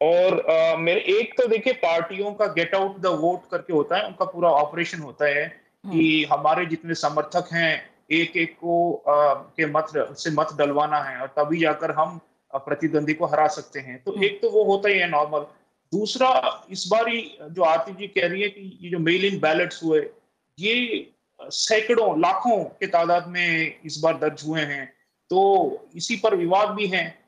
और 0.00 0.38
अ, 0.40 0.76
मेरे 0.76 1.00
एक 1.00 1.40
तो 1.40 1.46
देखिए 1.46 1.72
पार्टियों 1.72 2.32
का 2.34 2.46
गेट 2.46 2.74
आउट 2.74 2.98
द 2.98 3.06
वोट 3.06 3.50
करके 3.50 3.72
होता 3.72 3.96
है 3.96 4.06
उनका 4.06 4.24
पूरा 4.24 4.48
ऑपरेशन 4.48 4.98
होता 4.98 5.26
है 5.26 5.46
कि 5.84 6.24
हमारे 6.32 6.66
जितने 6.66 6.94
समर्थक 6.94 7.48
हैं 7.52 7.90
एक 8.10 8.36
एक 8.36 8.54
को 8.54 8.92
अ, 8.92 9.34
के 9.34 9.66
मत 9.66 9.86
से 9.96 10.30
मत 10.30 10.48
डलवाना 10.58 11.02
है 11.02 11.20
और 11.20 11.26
तभी 11.26 11.58
जाकर 11.60 11.90
हम 11.90 12.20
प्रतिद्वंदी 12.54 13.14
को 13.14 13.26
हरा 13.26 13.46
सकते 13.46 13.80
हैं। 13.80 14.02
तो 14.04 14.12
हम्म। 14.12 14.24
एक 14.24 14.42
तो 14.42 14.50
वो 14.50 14.64
होता 14.64 14.88
ही 14.88 14.98
है 14.98 15.10
नॉर्मल 15.10 15.40
दूसरा 15.92 16.64
इस 16.70 16.88
बार 16.92 17.08
ही 17.08 17.38
जो 17.42 17.62
आरती 17.62 17.92
जी 17.92 18.06
कह 18.06 18.28
रही 18.28 18.42
है 18.42 18.48
कि 18.48 18.78
ये 18.82 18.90
जो 18.90 18.98
मेल 18.98 19.24
इन 19.24 19.40
बैलेट्स 19.40 19.84
हुए 19.84 20.10
ये 20.58 21.12
सैकड़ों 21.40 22.20
लाखों 22.20 22.64
के 22.64 22.86
तादाद 22.86 23.28
में 23.28 23.80
इस 23.84 23.98
बार 23.98 24.18
दर्ज 24.18 24.44
हुए 24.46 24.60
हैं। 24.60 24.92
तो 25.30 25.88
इसी 25.96 26.16
पर 26.16 26.34
विवाद 26.34 26.68
भी 26.68 26.86
है। 26.86 27.04
आ, 27.04 27.19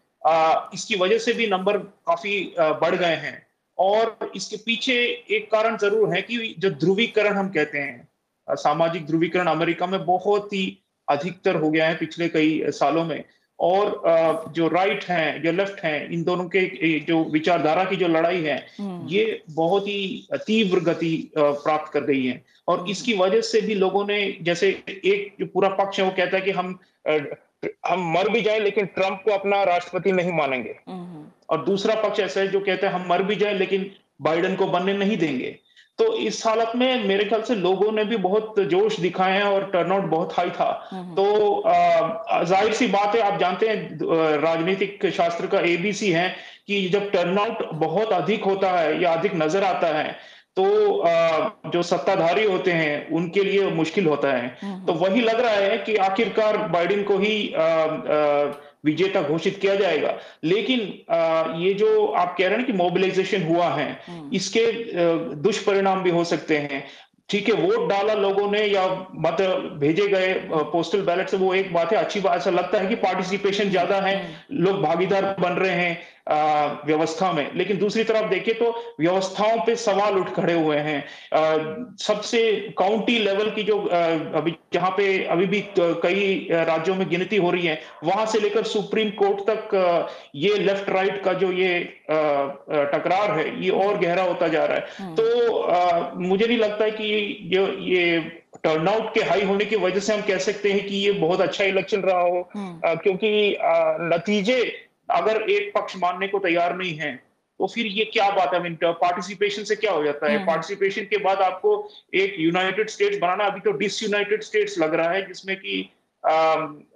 इसकी 0.75 0.97
वजह 0.97 1.19
से 1.19 1.33
भी 1.33 1.47
नंबर 1.47 1.79
काफ़ी 2.07 2.55
बढ़ 2.59 2.95
गए 2.95 3.17
हैं। 3.17 3.41
और 3.79 4.31
इसके 4.37 4.57
पीछे 4.57 4.95
एक 5.31 5.51
कारण 5.53 5.77
ज़रूर 5.77 6.15
है 6.15 6.23
कि 6.23 6.55
जो 6.59 6.71
ध्रुवीकरण 6.71 7.37
हम 7.37 7.49
कहते 7.49 7.79
हैं 7.79 8.57
सामाजिक 8.57 9.07
ध्रुवीकरण 9.07 9.47
अमेरिका 9.49 9.87
में 9.87 10.05
बहुत 10.07 10.53
ही 10.53 10.67
अधिकतर 11.09 11.57
हो 11.57 11.71
गया 11.71 11.87
है 11.89 11.95
पिछले 11.97 12.29
कई 12.29 12.63
सालों 12.71 13.05
में। 13.05 13.23
और 13.59 14.53
जो 14.55 14.69
राइट 14.69 15.05
है 15.05 15.43
जो 15.43 15.53
लेफ़्ट 15.53 15.81
है 15.85 16.13
इन 16.15 16.23
दोनों 16.25 16.45
के 16.49 16.99
जो 17.01 17.23
विचारधारा 17.25 17.85
की 17.85 17.97
जो 17.97 18.09
लड़ाई 18.09 18.41
है 18.43 18.57
हम्म, 18.79 19.09
ये 19.09 19.43
बहुत 19.51 19.87
ही 19.87 20.29
तीव्र 20.47 20.81
गति 20.83 21.31
प्राप्त 21.37 21.93
कर 21.93 22.05
गई 22.05 22.25
है। 22.27 22.43
और 22.69 22.85
इसकी 22.91 23.15
वजह 23.19 23.41
से 23.43 23.61
भी 23.61 23.75
लोगों 23.75 24.05
ने 24.07 24.19
जैसे 24.43 24.69
एक 24.89 25.35
जो 25.41 25.47
पूरा 25.47 25.69
पक्ष 25.77 25.99
है 26.01 26.05
वो 26.05 26.11
कहता 26.17 26.37
है 26.37 26.43
कि 26.43 26.51
हम 26.51 26.79
हम 27.89 28.13
मर 28.13 28.29
भी 28.29 28.41
जाए 28.43 28.59
लेकिन 28.59 28.87
ट्रंप 28.95 29.23
को 29.25 29.31
अपना 29.31 29.63
राष्ट्रपति 29.65 30.13
नहीं 30.13 30.33
मानेंगे। 30.33 30.77
और 31.51 31.65
दूसरा 31.65 31.95
पक्ष 32.03 32.21
ऐसा 32.21 32.41
है 32.41 32.49
जो 32.49 32.61
कहते 32.61 32.87
हैं 32.87 32.95
हम 32.95 33.07
मर 33.09 33.23
भी 33.23 33.37
जाए 33.37 33.55
लेकिन 33.55 33.91
बाइडेन 34.23 34.57
को 34.57 34.67
बनने 34.69 34.95
नहीं 34.95 35.17
देंगे। 35.17 35.59
तो 35.99 36.13
इस 36.17 36.47
हालत 36.47 36.73
में 36.77 37.05
मेरे 37.05 37.25
ख्याल 37.25 37.43
से 37.43 37.55
लोगों 37.55 37.91
ने 37.93 38.05
भी 38.05 38.17
बहुत 38.19 38.59
जोश 38.61 38.99
दिखाए 39.01 39.33
हैं 39.33 39.45
और 39.45 39.65
टर्नआउट 39.71 40.05
बहुत 40.11 40.33
हाई 40.33 40.51
था। 40.51 40.71
तो 41.17 41.25
ज़ाहिर 42.45 42.73
सी 42.73 42.87
बात 42.87 43.15
है 43.15 43.21
आप 43.23 43.39
जानते 43.41 43.69
हैं 43.69 44.39
राजनीतिक 44.43 45.07
शास्त्र 45.07 45.47
का 45.47 45.61
एबीसी 45.69 46.11
है 46.13 46.29
कि 46.67 46.89
जब 46.89 47.11
टर्नआउट 47.11 47.65
बहुत 47.75 48.13
अधिक 48.13 48.45
होता 48.45 48.71
है 48.71 49.01
या 49.03 49.13
अधिक 49.13 49.35
नज़र 49.35 49.65
आता 49.65 49.87
है 49.89 50.17
तो 50.57 51.71
जो 51.73 51.83
सत्ताधारी 51.83 52.45
होते 52.45 52.73
हैं 52.73 53.11
उनके 53.11 53.45
लिए 53.45 53.71
मुश्किल 53.73 54.07
होता 54.07 54.33
है। 54.33 54.49
तो 54.87 54.93
वही 54.95 55.21
लग 55.21 55.41
रहा 55.41 55.53
है 55.53 55.79
कि 55.79 55.95
आखिरकार 56.07 56.57
बाइडेन 56.69 57.03
को 57.03 57.19
ही 57.19 57.37
विजेता 58.85 59.23
घोषित 59.23 59.59
किया 59.61 59.75
जाएगा। 59.75 60.15
लेकिन 60.45 60.81
ये 61.61 61.73
जो 61.75 62.07
आप 62.07 62.35
कह 62.39 62.49
रहे 62.49 62.57
हैं 62.57 62.67
कि 62.67 62.73
मोबिलाइजेशन 62.75 63.43
हुआ 63.45 63.69
है 63.71 63.91
हम्म। 64.09 64.31
इसके 64.37 64.67
दुष्परिणाम 65.43 66.03
भी 66.03 66.11
हो 66.11 66.25
सकते 66.25 66.59
हैं। 66.59 66.85
ठीक 67.29 67.49
है 67.49 67.55
वोट 67.57 67.89
डाला 67.89 68.15
लोगों 68.15 68.51
ने 68.51 68.65
या 68.65 68.87
मत 69.17 69.37
भेजे 69.81 70.07
गए 70.09 70.33
पोस्टल 70.73 71.03
बैलेट 71.03 71.29
से 71.29 71.37
वो 71.37 71.53
एक 71.55 71.73
बात 71.75 71.93
है 71.93 71.99
अच्छी 71.99 72.21
बात 72.21 72.37
ऐसा 72.37 72.51
लगता 72.51 72.79
है 72.79 72.87
कि 72.87 72.95
पार्टिसिपेशन 73.03 73.71
ज़्यादा 73.71 74.01
है 74.01 74.17
हम्म। 74.17 74.65
लोग 74.65 74.83
भागीदार 74.83 75.35
बन 75.41 75.53
रहे 75.55 75.75
हैं। 75.75 75.99
व्यवस्था 76.27 77.31
में 77.33 77.51
लेकिन 77.55 77.79
दूसरी 77.79 78.05
तरफ़ 78.05 78.29
देखिए 78.31 78.55
तो 78.55 78.71
व्यवस्थाओं 79.01 79.57
पे 79.67 79.75
सवाल 79.77 80.19
उठ 80.19 80.29
खड़े 80.35 80.53
हुए 80.55 80.77
हैं 80.79 81.97
सबसे 82.01 82.43
काउंटी 82.79 83.19
लेवल 83.19 83.51
की 83.51 83.63
जो 83.63 83.79
अभी 84.35 84.55
जहाँ 84.75 84.91
पे 84.91 85.07
अभी 85.27 85.47
भी 85.47 85.63
कई 85.77 86.49
राज्यों 86.51 86.95
में 86.95 87.09
गिनती 87.09 87.37
हो 87.37 87.51
रही 87.51 87.67
है 87.67 87.81
वहाँ 88.05 88.27
से 88.27 88.41
लेकर 88.41 88.65
सुप्रीम 88.67 89.11
कोर्ट 89.17 89.41
तक 89.49 90.15
ये 90.37 90.57
लेफ़्ट 90.59 90.91
राइट 90.91 91.23
का 91.25 91.33
जो 91.35 91.51
ये 91.53 91.79
टकरार 92.11 93.31
है 93.31 93.49
ये 93.65 93.71
और 93.79 93.99
गहरा 93.99 94.23
होता 94.23 94.49
जा 94.49 94.65
रहा 94.65 94.77
है 94.77 94.87
हम्म। 94.99 95.15
तो 95.15 96.21
मुझे 96.21 96.47
नहीं 96.47 96.59
लगता 96.59 96.85
है 96.85 96.91
कि 96.91 97.05
ये 97.53 97.67
ये 97.87 98.21
टर्नआउट 98.63 99.13
के 99.15 99.21
हाई 99.23 99.43
होने 99.43 99.65
की 99.65 99.77
वजह 99.79 100.01
से 100.01 100.15
हम 100.15 100.23
कह 100.23 100.39
सकते 100.41 100.73
हैं 100.73 100.87
कि 100.87 100.97
ये 100.97 101.13
बहुत 101.19 101.41
अच्छा 101.41 101.65
इलेक्शन 101.65 102.01
रहा 102.01 102.21
हो 102.21 102.49
हम्म। 102.55 102.95
क्योंकि 102.97 103.31
नतीजे 104.05 104.61
अगर 105.11 105.51
एक 105.51 105.73
पक्ष 105.75 105.97
मानने 105.97 106.29
को 106.29 106.39
तैयार 106.39 106.77
नहीं 106.77 106.95
है 106.95 107.33
तो 107.61 107.67
फिर 107.67 107.87
ये 107.87 108.05
क्या 108.05 108.31
बात 108.31 108.55
है 108.55 108.75
पार्टिसिपेशन 108.83 109.65
से 109.65 109.77
क्या 109.77 109.93
हो 109.93 110.05
जाता 110.05 110.31
है? 110.31 110.47
पार्टिसिपेशन 110.47 111.01
हम्म। 111.01 111.11
के 111.11 111.17
बाद 111.17 111.39
आपको 111.39 111.91
एक 112.15 112.37
यूनाइटेड 112.39 112.91
स्टेट्स 112.91 113.19
बनाना 113.19 113.45
अभी 113.45 113.61
तो 113.61 113.73
डिसयूनाइटेड 113.73 114.43
स्टेट्स 114.43 114.79
लग 114.79 114.95
रहा 114.95 115.11
है 115.11 115.27
जिसमें 115.27 115.57
कि 115.57 115.91
अब 116.25 116.89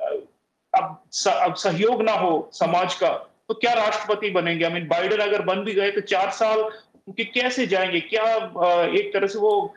अब 1.26 1.54
सहयोग 1.54 2.02
ना 2.02 2.12
हो 2.12 2.50
समाज 2.52 2.94
का 2.94 3.08
तो 3.48 3.54
क्या 3.54 3.72
राष्ट्रपति 3.72 4.30
बनेंगे? 4.30 4.64
आई 4.64 4.72
मीन 4.72 4.86
बाइडन 4.88 5.16
अगर 5.16 5.42
बन 5.42 5.64
भी 5.64 5.74
गए 5.74 5.90
तो 5.90 6.00
चार 6.00 6.30
साल 6.30 6.58
उनके 6.58 7.24
कैसे 7.24 7.66
जाएँगे? 7.66 8.00
क्या 8.00 8.34
एक 8.84 9.10
तरह 9.14 9.26
से 9.26 9.38
वो 9.38 9.74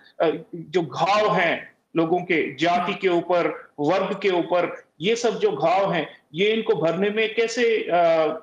जो 0.55 0.81
घाव 0.81 1.35
हैं 1.35 1.78
लोगों 1.95 2.19
के 2.21 2.41
जाति 2.55 2.93
के 2.93 3.07
ऊपर 3.07 3.47
वर्ग 3.79 4.13
के 4.21 4.29
ऊपर 4.29 4.71
ये 5.01 5.15
सब 5.15 5.39
जो 5.39 5.51
घाव 5.51 5.91
हैं 5.93 6.07
ये 6.33 6.49
इनको 6.49 6.75
भरने 6.75 7.09
में 7.09 7.27
कैसे 7.35 7.63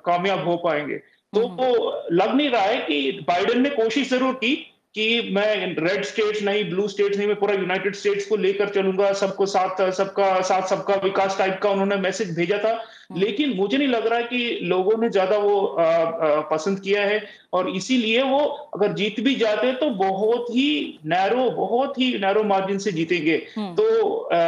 कामयाब 0.05 0.47
हो 0.47 0.55
पाएँगे 0.57 0.97
तो 1.33 1.47
वो 1.49 2.07
लग 2.11 2.35
नहीं 2.35 2.49
रहा 2.49 2.61
है 2.61 2.77
कि 2.81 3.25
बाइडेन 3.27 3.61
ने 3.61 3.69
कोशिश 3.69 4.09
ज़रूर 4.09 4.33
की 4.33 4.55
कि 4.95 5.29
मैं 5.31 5.75
रेड 5.77 6.03
स्टेट्स 6.05 6.41
नहीं 6.43 6.63
ब्लू 6.69 6.87
स्टेट्स 6.87 7.17
नहीं 7.17 7.27
मैं 7.27 7.35
पूरा 7.35 7.53
यूनाइटेड 7.53 7.95
स्टेट्स 7.95 8.25
को 8.25 8.35
लेकर 8.35 8.69
चलूँगा 8.69 9.11
सबको 9.13 9.45
साथ 9.45 9.89
सबका 9.91 10.29
साथ 10.41 10.67
सबका 10.67 10.95
विकास 11.03 11.37
टाइप 11.37 11.59
का 11.63 11.69
उन्होंने 11.69 11.95
मैसेज 11.95 12.35
भेजा 12.35 12.57
था 12.57 12.71
हम्म। 12.71 12.96
लेकिन 13.09 13.53
मुझे 13.55 13.77
नहीं 13.77 13.87
लग 13.87 14.07
रहा 14.07 14.21
कि 14.21 14.59
लोगों 14.63 14.97
ने 14.97 15.09
ज़्यादा 15.09 15.37
वो 15.37 15.59
आ, 15.59 15.83
आ, 15.83 16.39
पसंद 16.41 16.79
किया 16.79 17.01
है। 17.01 17.21
और 17.53 17.69
इसीलिए 17.69 18.21
वो 18.21 18.39
अगर 18.75 18.93
जीत 18.93 19.19
भी 19.19 19.35
जाते 19.35 19.71
तो 19.73 19.89
बहुत 19.91 20.49
ही 20.49 20.99
नैरो 21.05 21.49
बहुत 21.51 21.99
ही 21.99 22.11
नैरो 22.19 22.43
मार्जिन 22.43 22.77
से 22.77 22.91
जीतेंगे। 22.91 23.41
हम्म। 23.55 23.73
तो 23.75 23.83
आ, 24.13 24.39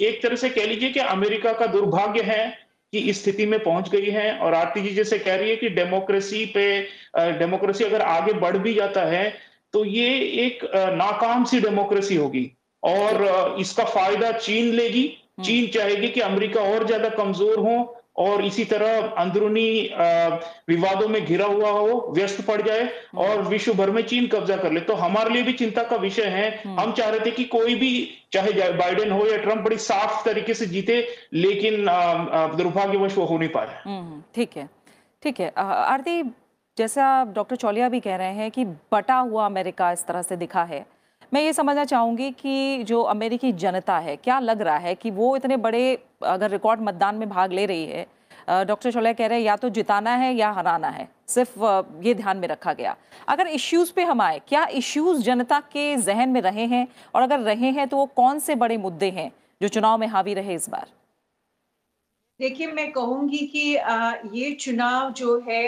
एक 0.00 0.22
तरह 0.22 0.36
से 0.36 0.48
कह 0.50 0.66
लीजिए 0.66 0.90
कि 0.90 1.00
अमेरिका 1.00 1.52
का 1.52 1.66
दुर्भाग्य 1.68 2.22
है 2.24 2.42
कि 2.92 2.98
इस 3.00 3.22
स्थिति 3.22 3.46
में 3.46 3.58
पहुँच 3.62 3.88
गई 3.88 4.10
है। 4.10 4.32
और 4.38 4.54
आरती 4.54 4.82
जी 4.82 4.94
जैसे 4.94 5.18
कह 5.18 5.36
रही 5.36 5.50
है 5.50 5.56
कि 5.56 5.68
डेमोक्रेसी 5.70 6.44
पे 6.46 6.66
डेमोक्रेसी 7.38 7.84
अगर 7.84 8.02
आगे 8.02 8.32
बढ़ 8.40 8.56
भी 8.58 8.74
जाता 8.74 9.04
है 9.06 9.32
तो 9.74 9.84
ये 9.84 10.08
एक 10.46 10.64
नाकाम 10.96 11.44
सी 11.44 11.60
डेमोक्रेसी 11.60 12.16
होगी। 12.16 12.50
और 12.82 13.56
इसका 13.60 13.84
फ़ायदा 13.84 14.30
चीन 14.32 14.72
लेगी। 14.72 15.04
चीन 15.38 15.66
चाहेगी 15.70 16.08
कि 16.08 16.20
अमेरिका 16.22 16.60
और 16.62 16.86
ज़्यादा 16.86 17.08
कमज़ोर 17.10 17.58
हो 17.60 17.74
और 18.18 18.44
इसी 18.44 18.64
तरह 18.64 19.00
अंदरूनी 19.18 19.68
विवादों 20.68 21.06
में 21.08 21.24
घिरा 21.24 21.46
हुआ 21.46 21.70
हो 21.70 22.12
व्यस्त 22.16 22.44
पड़ 22.46 22.60
जाए 22.62 22.82
हम्म। 22.82 23.24
और 23.24 23.42
विश्व 23.44 23.72
भर 23.74 23.90
में 23.90 24.02
चीन 24.04 24.26
कब्जा 24.28 24.56
कर 24.56 24.72
ले। 24.72 24.80
तो 24.82 24.94
हमारे 24.94 25.30
लिए 25.30 25.42
भी 25.42 25.52
चिंता 25.54 25.82
का 25.82 25.96
विषय 25.96 26.26
है। 26.26 26.48
हम्म। 26.56 26.80
हम 26.80 26.92
चाह 26.92 27.08
रहे 27.10 27.26
थे 27.26 27.30
कि 27.30 27.44
कोई 27.54 27.74
भी 27.74 27.92
चाहे 28.32 28.70
बाइडेन 28.74 29.10
हो 29.12 29.26
या 29.26 29.36
ट्रंप 29.38 29.64
बड़ी 29.64 29.76
साफ़ 29.78 30.24
तरीके 30.24 30.54
से 30.54 30.66
जीते 30.66 31.00
लेकिन 31.34 31.84
दुर्भाग्यवश 32.56 33.16
वो 33.18 33.24
हो 33.24 33.38
नहीं 33.38 33.48
पाए 33.48 34.22
ठीक 34.34 34.56
है 34.56 34.68
ठीक 35.22 35.40
है। 35.40 35.52
आरती 35.56 36.22
जैसा 36.76 37.24
डॉक्टर 37.32 37.56
चौलिया 37.56 37.88
भी 37.88 38.00
कह 38.00 38.16
रहे 38.16 38.32
हैं 38.34 38.50
कि 38.50 38.64
बटा 38.92 39.16
हुआ 39.16 39.46
अमेरिका 39.46 39.90
इस 39.92 40.06
तरह 40.06 40.22
से 40.22 40.36
दिखा 40.38 40.62
है। 40.64 40.84
मैं 41.32 41.40
ये 41.42 41.52
समझना 41.52 41.84
चाहूँगी 41.84 42.30
कि 42.32 42.82
जो 42.84 43.00
अमेरिकी 43.02 43.52
जनता 43.54 43.98
है, 43.98 44.16
क्या 44.16 44.38
लग 44.40 44.62
रहा 44.62 44.76
है 44.78 44.94
कि 44.94 45.10
वो 45.10 45.36
इतने 45.36 45.56
बड़े, 45.58 45.98
अगर 46.22 46.50
रिकॉर्ड 46.50 46.80
मतदान 46.80 47.14
में 47.14 47.28
भाग 47.28 47.52
ले 47.52 47.66
रही 47.66 47.86
है 47.86 48.06
डॉक्टर 48.66 48.92
चौलिया 48.92 49.12
कह 49.12 49.26
रहे 49.26 49.38
हैं 49.38 49.44
या 49.44 49.56
तो 49.56 49.68
जिताना 49.70 50.14
है 50.16 50.32
या 50.34 50.50
हराना 50.50 50.88
है, 50.88 51.08
सिर्फ़ 51.28 51.58
ये 52.04 52.14
ध्यान 52.14 52.36
में 52.36 52.46
रखा 52.48 52.72
गया। 52.72 52.96
अगर 53.28 53.46
इश्यूज़ 53.48 53.92
पे 53.92 54.02
हम 54.04 54.20
आए, 54.20 54.40
क्या 54.48 54.64
इश्यूज़ 54.72 55.22
जनता 55.22 55.60
के 55.72 55.96
जहन 55.98 56.28
में 56.28 56.40
रहे 56.40 56.66
हैं? 56.66 56.86
और 57.14 57.22
अगर 57.22 57.40
रहे 57.40 57.70
हैं 57.70 57.86
तो 57.88 57.96
वो 57.96 58.06
कौन 58.16 58.38
से 58.38 58.54
बड़े 58.54 58.76
मुद्दे 58.78 59.10
हैं 59.10 59.30
जो 59.60 59.68
चुनाव 59.68 59.98
में 59.98 60.06
हावी 60.06 60.34
रहे 60.34 60.54
इस 60.54 60.68
बार? 60.70 60.86
देखिए, 62.40 62.66
मैं 62.66 62.90
कहूँगी 62.92 63.46
कि 63.46 63.68
ये 64.38 64.52
चुनाव 64.54 65.12
जो 65.12 65.38
है 65.48 65.64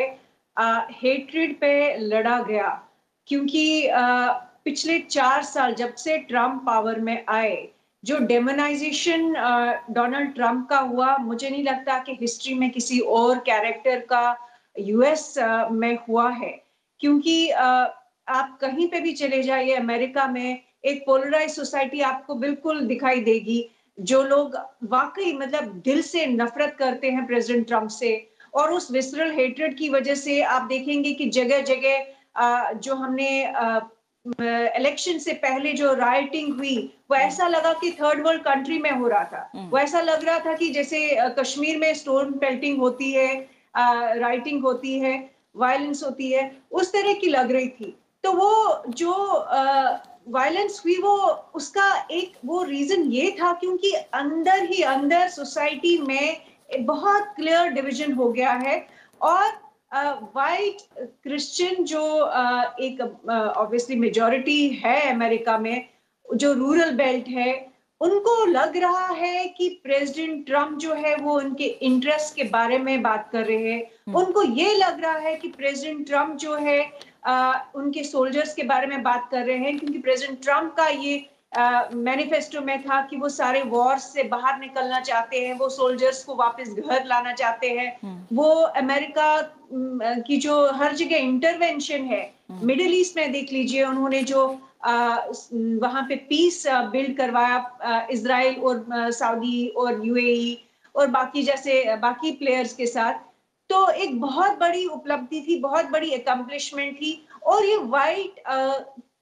हेट्रेड 0.56 1.58
पे 1.60 1.96
लड़ा 1.98 2.38
गया। 2.42 2.80
क्योंकि 3.28 3.86
पिछले 4.66 4.98
चार 5.00 5.42
साल 5.42 5.74
जब 5.74 5.94
से 5.94 6.16
ट्रंप 6.18 6.62
पावर 6.66 7.00
में 7.00 7.24
आए, 7.28 7.68
जो 8.04 8.18
डेमोनाइजेशन 8.18 9.32
डोनाल्ड 9.90 10.34
ट्रंप 10.34 10.66
का 10.70 10.78
हुआ, 10.78 11.16
मुझे 11.16 11.50
नहीं 11.50 11.64
लगता 11.64 11.98
कि 11.98 12.16
हिस्ट्री 12.20 12.54
में 12.54 12.70
किसी 12.70 12.98
और 12.98 13.38
कैरेक्टर 13.38 14.00
का 14.10 14.36
यूएस 14.76 15.34
में 15.72 15.98
हुआ 16.08 16.30
है। 16.30 16.52
क्योंकि 17.00 17.50
आप 17.50 18.58
कहीं 18.60 18.88
पे 18.88 19.00
भी 19.00 19.12
चले 19.12 19.42
जाइए, 19.42 19.74
अमेरिका 19.74 20.26
में 20.28 20.60
एक 20.84 21.02
पोलराइज 21.06 21.50
सोसाइटी 21.50 22.00
आपको 22.02 22.34
बिल्कुल 22.34 22.80
दिखाई 22.86 23.20
देगी, 23.20 23.68
जो 23.98 24.22
लोग 24.22 24.56
वाकई 24.84 25.32
मतलब 25.32 25.64
दिल 25.84 26.02
से 26.02 26.26
नफरत 26.26 26.76
करते 26.78 27.10
हैं 27.10 27.26
प्रेसिडेंट 27.26 27.66
ट्रंप 27.66 27.88
से। 27.88 28.30
और 28.54 28.72
उस 28.72 28.90
विसरल 28.90 29.32
हेट्रेड 29.32 29.76
की 29.78 29.88
वजह 29.88 30.14
से 30.14 30.40
आप 30.42 30.62
देखेंगे 30.62 31.12
कि 31.12 31.28
जगह 31.30 31.62
जगह 31.62 32.72
जो 32.74 32.94
हमने 32.94 33.46
इलेक्शन 34.26 35.18
से 35.18 35.32
पहले 35.38 35.72
जो 35.72 35.92
राइटिंग 35.94 36.54
हुई 36.54 36.76
वो 37.10 37.16
हम्म। 37.16 37.26
ऐसा 37.26 37.48
लगा 37.48 37.72
कि 37.72 37.90
थर्ड 37.92 38.26
वर्ल्ड 38.26 38.42
कंट्री 38.42 38.78
में 38.78 38.90
हो 38.90 39.08
रहा 39.08 39.24
था 39.24 39.50
हम्म। 39.54 39.68
वो 39.70 39.78
ऐसा 39.78 40.00
लग 40.00 40.24
रहा 40.24 40.38
था 40.38 40.54
कि 40.54 40.68
जैसे 40.70 41.08
कश्मीर 41.38 41.78
में 41.78 41.92
स्टोन 41.94 42.32
पेल्टिंग 42.38 42.78
होती 42.78 43.12
है 43.12 43.34
राइटिंग 44.18 44.62
होती 44.62 44.98
है 44.98 45.12
वायलेंस 45.56 46.02
होती 46.04 46.30
है 46.30 46.50
उस 46.72 46.92
तरह 46.92 47.12
की 47.14 47.28
लग 47.28 47.52
रही 47.52 47.68
थी 47.70 47.94
तो 48.24 48.32
वो 48.32 48.82
जो 48.90 49.12
वायलेंस 50.28 50.80
हुई 50.84 50.96
वो 50.98 51.16
उसका 51.54 51.86
एक 52.10 52.38
वो 52.44 52.62
रीजन 52.62 53.02
ये 53.12 53.30
था 53.40 53.52
क्योंकि 53.52 53.92
अंदर 54.14 54.64
ही 54.64 54.82
अंदर 54.88 55.28
सोसाइटी 55.28 55.96
में 55.98 56.36
बहुत 56.80 57.32
क्लियर 57.36 57.68
डिवीज़न 57.70 58.12
हो 58.12 58.30
गया 58.32 58.52
है 58.58 58.86
और 59.20 59.50
वाइट 59.92 60.76
uh, 60.76 61.06
क्रिश्चियन 61.22 61.84
जो 61.84 62.00
uh, 62.00 62.80
एक 62.80 63.00
ऑब्वियसली 63.00 63.94
uh, 63.94 64.00
मेजोरिटी 64.00 64.68
है 64.76 65.00
अमेरिका 65.10 65.58
में 65.58 65.88
जो 66.26 66.52
रूरल 66.52 66.90
बेल्ट 66.94 67.28
है 67.28 67.52
उनको 68.00 68.44
लग 68.44 68.76
रहा 68.76 69.06
है 69.08 69.46
कि 69.48 69.68
प्रेसिडेंट 69.82 70.46
ट्रंप 70.46 70.78
जो 70.78 70.94
है 70.94 71.14
वो 71.16 71.36
उनके 71.38 71.64
इंटरेस्ट 71.64 72.34
के 72.36 72.44
बारे 72.48 72.78
में 72.78 73.02
बात 73.02 73.28
कर 73.32 73.44
रहे 73.46 73.72
हैं 73.72 73.80
हम्म। 74.08 74.18
उनको 74.18 74.42
ये 74.42 74.74
लग 74.74 75.00
रहा 75.00 75.18
है 75.18 75.34
कि 75.36 75.48
प्रेसिडेंट 75.48 76.06
ट्रंप 76.06 76.36
जो 76.36 76.56
है 76.56 76.80
आ, 77.26 77.54
उनके 77.74 78.02
सोल्जर्स 78.04 78.54
के 78.54 78.62
बारे 78.62 78.86
में 78.86 79.02
बात 79.02 79.28
कर 79.30 79.44
रहे 79.46 79.56
हैं 79.58 79.78
क्योंकि 79.78 79.98
प्रेसिडेंट 79.98 80.42
ट्रंप 80.42 80.74
का 80.76 80.86
ये 80.88 81.14
मैनिफेस्टो 81.56 82.60
में 82.60 82.82
था 82.82 83.00
कि 83.02 83.16
वो 83.16 83.28
सारे 83.28 83.62
वॉर 83.64 83.98
से 83.98 84.22
बाहर 84.28 84.58
निकलना 84.60 85.00
चाहते 85.00 85.40
हैं 85.40 85.54
वो 85.58 85.68
सोल्जर्स 85.68 86.22
को 86.24 86.34
वापस 86.34 86.70
घर 86.70 87.04
लाना 87.04 87.32
चाहते 87.32 87.68
हैं 87.70 87.88
हम्म। 88.02 88.36
वो 88.36 88.50
अमेरिका 88.76 89.28
की 90.26 90.36
जो 90.36 90.56
हर 90.72 90.94
जगह 90.94 91.16
इंटरवेंशन 91.18 92.04
है 92.04 92.22
मिडिल 92.52 92.86
हम्म। 92.86 92.96
ईस्ट 92.96 93.16
में 93.16 93.32
देख 93.32 93.52
लीजिए 93.52 93.84
उन्होंने 93.84 94.22
जो 94.24 94.46
वहाँ 94.84 96.02
पे 96.08 96.16
पीस 96.28 96.62
बिल्ड 96.92 97.16
करवाया 97.16 98.06
इसराइल 98.10 98.56
और 98.60 99.10
सऊदी 99.12 99.66
और 99.76 100.04
यूएई 100.06 100.58
और 100.94 101.06
बाकी 101.10 101.42
जैसे 101.42 101.96
बाकी 101.98 102.30
प्लेयर्स 102.32 102.74
के 102.74 102.86
साथ 102.86 103.22
तो 103.70 103.88
एक 103.90 104.20
बहुत 104.20 104.58
बड़ी 104.58 104.84
उपलब्धि 104.86 105.40
थी 105.40 105.58
बहुत 105.60 105.86
बड़ी 105.90 106.10
एकम्पलिशमेंट 106.10 106.96
थी 106.96 107.20
और 107.44 107.64
ये 107.64 107.76
वाइट 107.88 108.40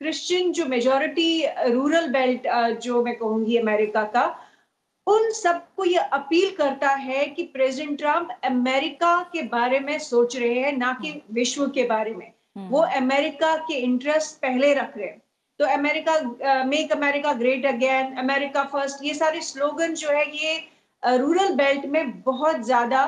क्रिश्चियन 0.02 0.52
जो 0.52 0.64
मेजोरिटी 0.66 1.46
रूरल 1.72 2.06
बेल्ट 2.12 2.46
जो 2.82 3.02
मैं 3.04 3.14
कहूँगी 3.16 3.56
अमेरिका 3.56 4.02
का 4.14 4.24
उन 5.06 5.30
सबको 5.32 5.84
ये 5.84 5.98
अपील 6.12 6.50
करता 6.56 6.88
है 7.00 7.24
कि 7.26 7.42
प्रेसिडेंट 7.54 7.98
ट्रंप 7.98 8.28
अमेरिका 8.44 9.12
के 9.32 9.42
बारे 9.48 9.80
में 9.80 9.98
सोच 10.00 10.36
रहे 10.36 10.58
हैं 10.60 10.76
ना 10.76 10.92
कि 11.02 11.12
विश्व 11.32 11.66
के 11.68 11.84
बारे 11.86 12.14
में। 12.14 12.32
वो 12.70 12.80
अमेरिका 12.96 13.54
के 13.68 13.74
इंटरेस्ट 13.74 14.36
पहले 14.42 14.72
रख 14.74 14.96
रहे 14.96 15.06
हैं। 15.06 15.20
तो 15.60 15.64
America 15.68 16.64
make 16.64 16.92
America 16.92 17.32
great 17.34 17.66
again 17.66 18.16
America 18.18 18.64
first 18.64 19.04
ये 19.04 19.14
सारे 19.14 19.40
स्लोगन 19.42 19.94
जो 19.94 20.10
है 20.10 20.24
ये 20.36 21.16
रूरल 21.18 21.54
बेल्ट 21.56 21.86
में 21.86 22.20
बहुत 22.22 22.64
ज़्यादा 22.64 23.06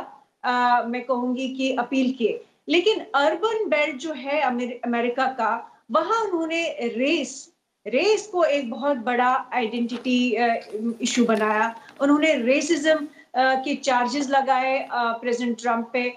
मैं 0.87 1.05
कहूँगी 1.05 1.49
कि 1.57 1.75
अपील 1.77 2.13
किए। 2.13 2.43
लेकिन 2.69 3.07
अर्बन 3.17 3.69
बेल्ट 3.69 3.97
जो 3.99 4.13
है 4.15 4.41
अमेरिका 4.43 5.27
का 5.41 5.53
वहाँ 5.91 6.23
उन्होंने 6.25 6.63
रेस 6.97 7.51
रेस 7.87 8.27
को 8.27 8.43
एक 8.45 8.71
बहुत 8.71 8.97
बड़ा 8.97 9.31
आइडेंटिटी 9.53 10.19
इशू 11.03 11.25
बनाया। 11.25 11.75
उन्होंने 12.01 12.35
रेसिज्म 12.35 13.07
के 13.37 13.75
चार्जेस 13.75 14.29
लगाए 14.31 14.89
प्रेसिडेंट 14.93 15.61
ट्रंप 15.61 15.91
पे। 15.93 16.13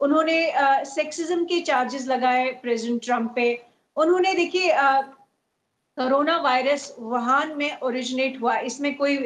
उन्होंने 0.00 0.38
सेक्सिज्म 0.84 1.44
के 1.44 1.60
चार्जेस 1.60 2.06
लगाए 2.06 2.50
प्रेसिडेंट 2.62 3.02
ट्रंप 3.04 3.32
पे। 3.36 3.46
उन्होंने 3.96 4.34
देखिए 4.34 4.72
कोरोना 5.96 6.36
वायरस 6.40 6.94
वुहान 6.98 7.56
में 7.56 7.80
ओरिजिनेट 7.80 8.40
हुआ। 8.42 8.56
इसमें 8.58 8.94
कोई 8.96 9.16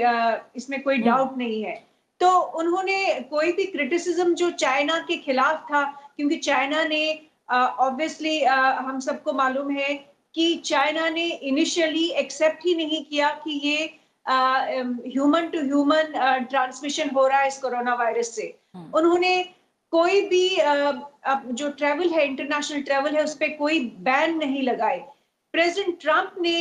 इसमें 0.56 0.82
कोई 0.82 0.98
डाउट 0.98 1.28
हम्म। 1.28 1.38
नहीं 1.38 1.62
है। 1.64 1.74
तो 2.20 2.28
उन्होंने 2.60 3.20
कोई 3.30 3.52
भी 3.52 3.64
क्रिटिसिज्म 3.66 4.34
जो 4.34 4.50
चाइना 4.50 4.98
के 5.08 5.16
खिलाफ 5.16 5.64
था 5.70 5.82
क्योंकि 6.16 6.36
चाइना 6.36 6.84
ने 6.84 7.02
ऑब्वियसली 7.48 8.40
uh, 8.40 8.48
uh, 8.48 8.84
हम 8.84 8.98
सबको 9.00 9.32
मालूम 9.32 9.70
है 9.70 9.94
कि 10.34 10.54
चाइना 10.64 11.08
ने 11.10 11.26
इनिशियली 11.50 12.08
एक्सेप्ट 12.22 12.64
ही 12.66 12.74
नहीं 12.74 13.04
किया 13.04 13.28
कि 13.44 13.60
ये 13.64 13.84
ह्यूमन 14.26 15.48
टू 15.48 15.60
ह्यूमन 15.60 16.12
ट्रांसमिशन 16.50 17.10
हो 17.10 17.26
रहा 17.26 17.38
है 17.38 17.48
इस 17.48 17.58
कोरोना 17.58 17.94
वायरस 17.94 18.34
से 18.36 18.54
hmm. 18.76 18.94
उन्होंने 18.94 19.42
कोई 19.92 20.20
भी 20.28 20.48
uh, 20.56 20.94
जो 21.52 21.68
ट्रेवल 21.72 22.08
है 22.10 22.24
इंटरनेशनल 22.26 22.82
ट्रेवल 22.82 23.16
है 23.16 23.24
उस 23.24 23.34
पर 23.34 23.56
कोई 23.56 23.80
बैन 24.02 24.36
नहीं 24.38 24.62
लगाए 24.62 24.98
प्रेसिडेंट 25.54 26.00
ट्रंप 26.00 26.34
ने 26.40 26.58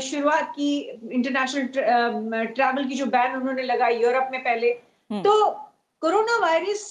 शुरुआत 0.00 0.52
की 0.56 0.72
इंटरनेशनल 1.12 1.66
ट्रैवल 2.48 2.84
की 2.88 2.94
जो 2.94 3.06
बैन 3.06 3.36
उन्होंने 3.36 3.62
लगाई 3.62 3.96
यूरोप 3.96 4.28
में 4.32 4.42
पहले 4.42 4.70
हम्म। 5.10 5.22
तो 5.22 5.50
कोरोना 6.02 6.36
वायरस 6.38 6.84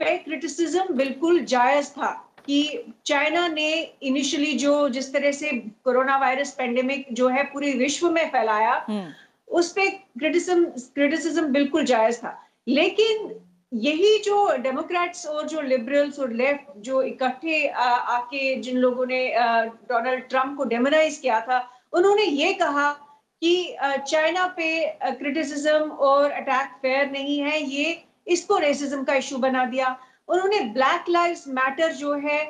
पे 0.00 0.16
क्रिटिसिज्म 0.18 0.94
बिल्कुल 0.94 1.44
जायज़ 1.46 1.90
था 1.90 2.10
कि 2.46 2.94
चाइना 3.06 3.46
ने 3.48 3.70
इनिशियली 4.02 4.52
जो 4.58 4.88
जिस 4.88 5.12
तरह 5.12 5.32
से 5.32 5.50
कोरोना 5.84 6.16
वायरस 6.18 6.50
पेंडेमिक 6.54 7.06
जो 7.12 7.28
है 7.28 7.44
पूरे 7.52 7.72
विश्व 7.74 8.10
में 8.10 8.28
फैलाया 8.30 8.74
हम्म। 8.88 9.12
उस 9.48 9.72
पे 9.72 9.88
क्रिटिसिज्म 9.90 10.64
क्रिटिसिज्म 10.94 11.52
बिल्कुल 11.52 11.84
जायज़ 11.84 12.18
था 12.18 12.38
लेकिन 12.68 13.34
यही 13.72 14.18
जो 14.18 14.36
डेमोक्रेट्स 14.58 15.26
और 15.26 15.46
जो 15.48 15.60
लिबरल्स 15.62 16.18
और 16.18 16.32
लेफ़्ट 16.32 16.78
जो 16.78 17.02
इकट्ठे 17.02 17.66
आके 17.68 18.54
जिन 18.62 18.76
लोगों 18.76 19.06
ने 19.06 19.26
डोनाल्ड 19.88 20.28
ट्रंप 20.28 20.56
को 20.56 20.64
डेमोनाइज 20.64 21.18
किया 21.18 21.40
था 21.40 21.58
उन्होंने 21.92 22.24
ये 22.24 22.52
कहा 22.54 22.90
कि 23.42 23.76
चाइना 23.80 24.46
पे 24.56 24.68
क्रिटिसिज्म 25.12 25.90
और 26.02 26.30
अटैक 26.32 26.76
फेयर 26.82 27.10
नहीं 27.10 27.38
है 27.40 27.60
ये 27.62 27.92
इसको 28.26 28.58
रेसिज्म 28.58 29.04
का 29.04 29.14
इशू 29.14 29.38
बना 29.38 29.64
दिया 29.66 29.96
उन्होंने 30.28 30.60
ब्लैक 30.72 31.08
लाइव्स 31.08 31.46
मैटर 31.48 31.92
जो 31.92 32.14
है 32.18 32.42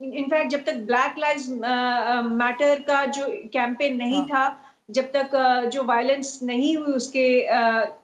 इनफैक्ट 0.00 0.50
जब 0.50 0.64
तक 0.64 0.76
ब्लैक 0.86 1.18
लाइव 1.18 2.30
मैटर 2.32 2.80
का 2.80 3.04
जो 3.08 3.26
कैंपेन 3.52 3.96
नहीं 3.96 4.20
हाँ. 4.20 4.28
था 4.28 4.74
जब 4.90 5.10
तक 5.12 5.30
जो 5.72 5.82
वायलेंस 5.84 6.38
नहीं 6.42 6.76
हुई 6.76 6.92
उसके 6.92 7.26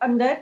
अंदर 0.02 0.34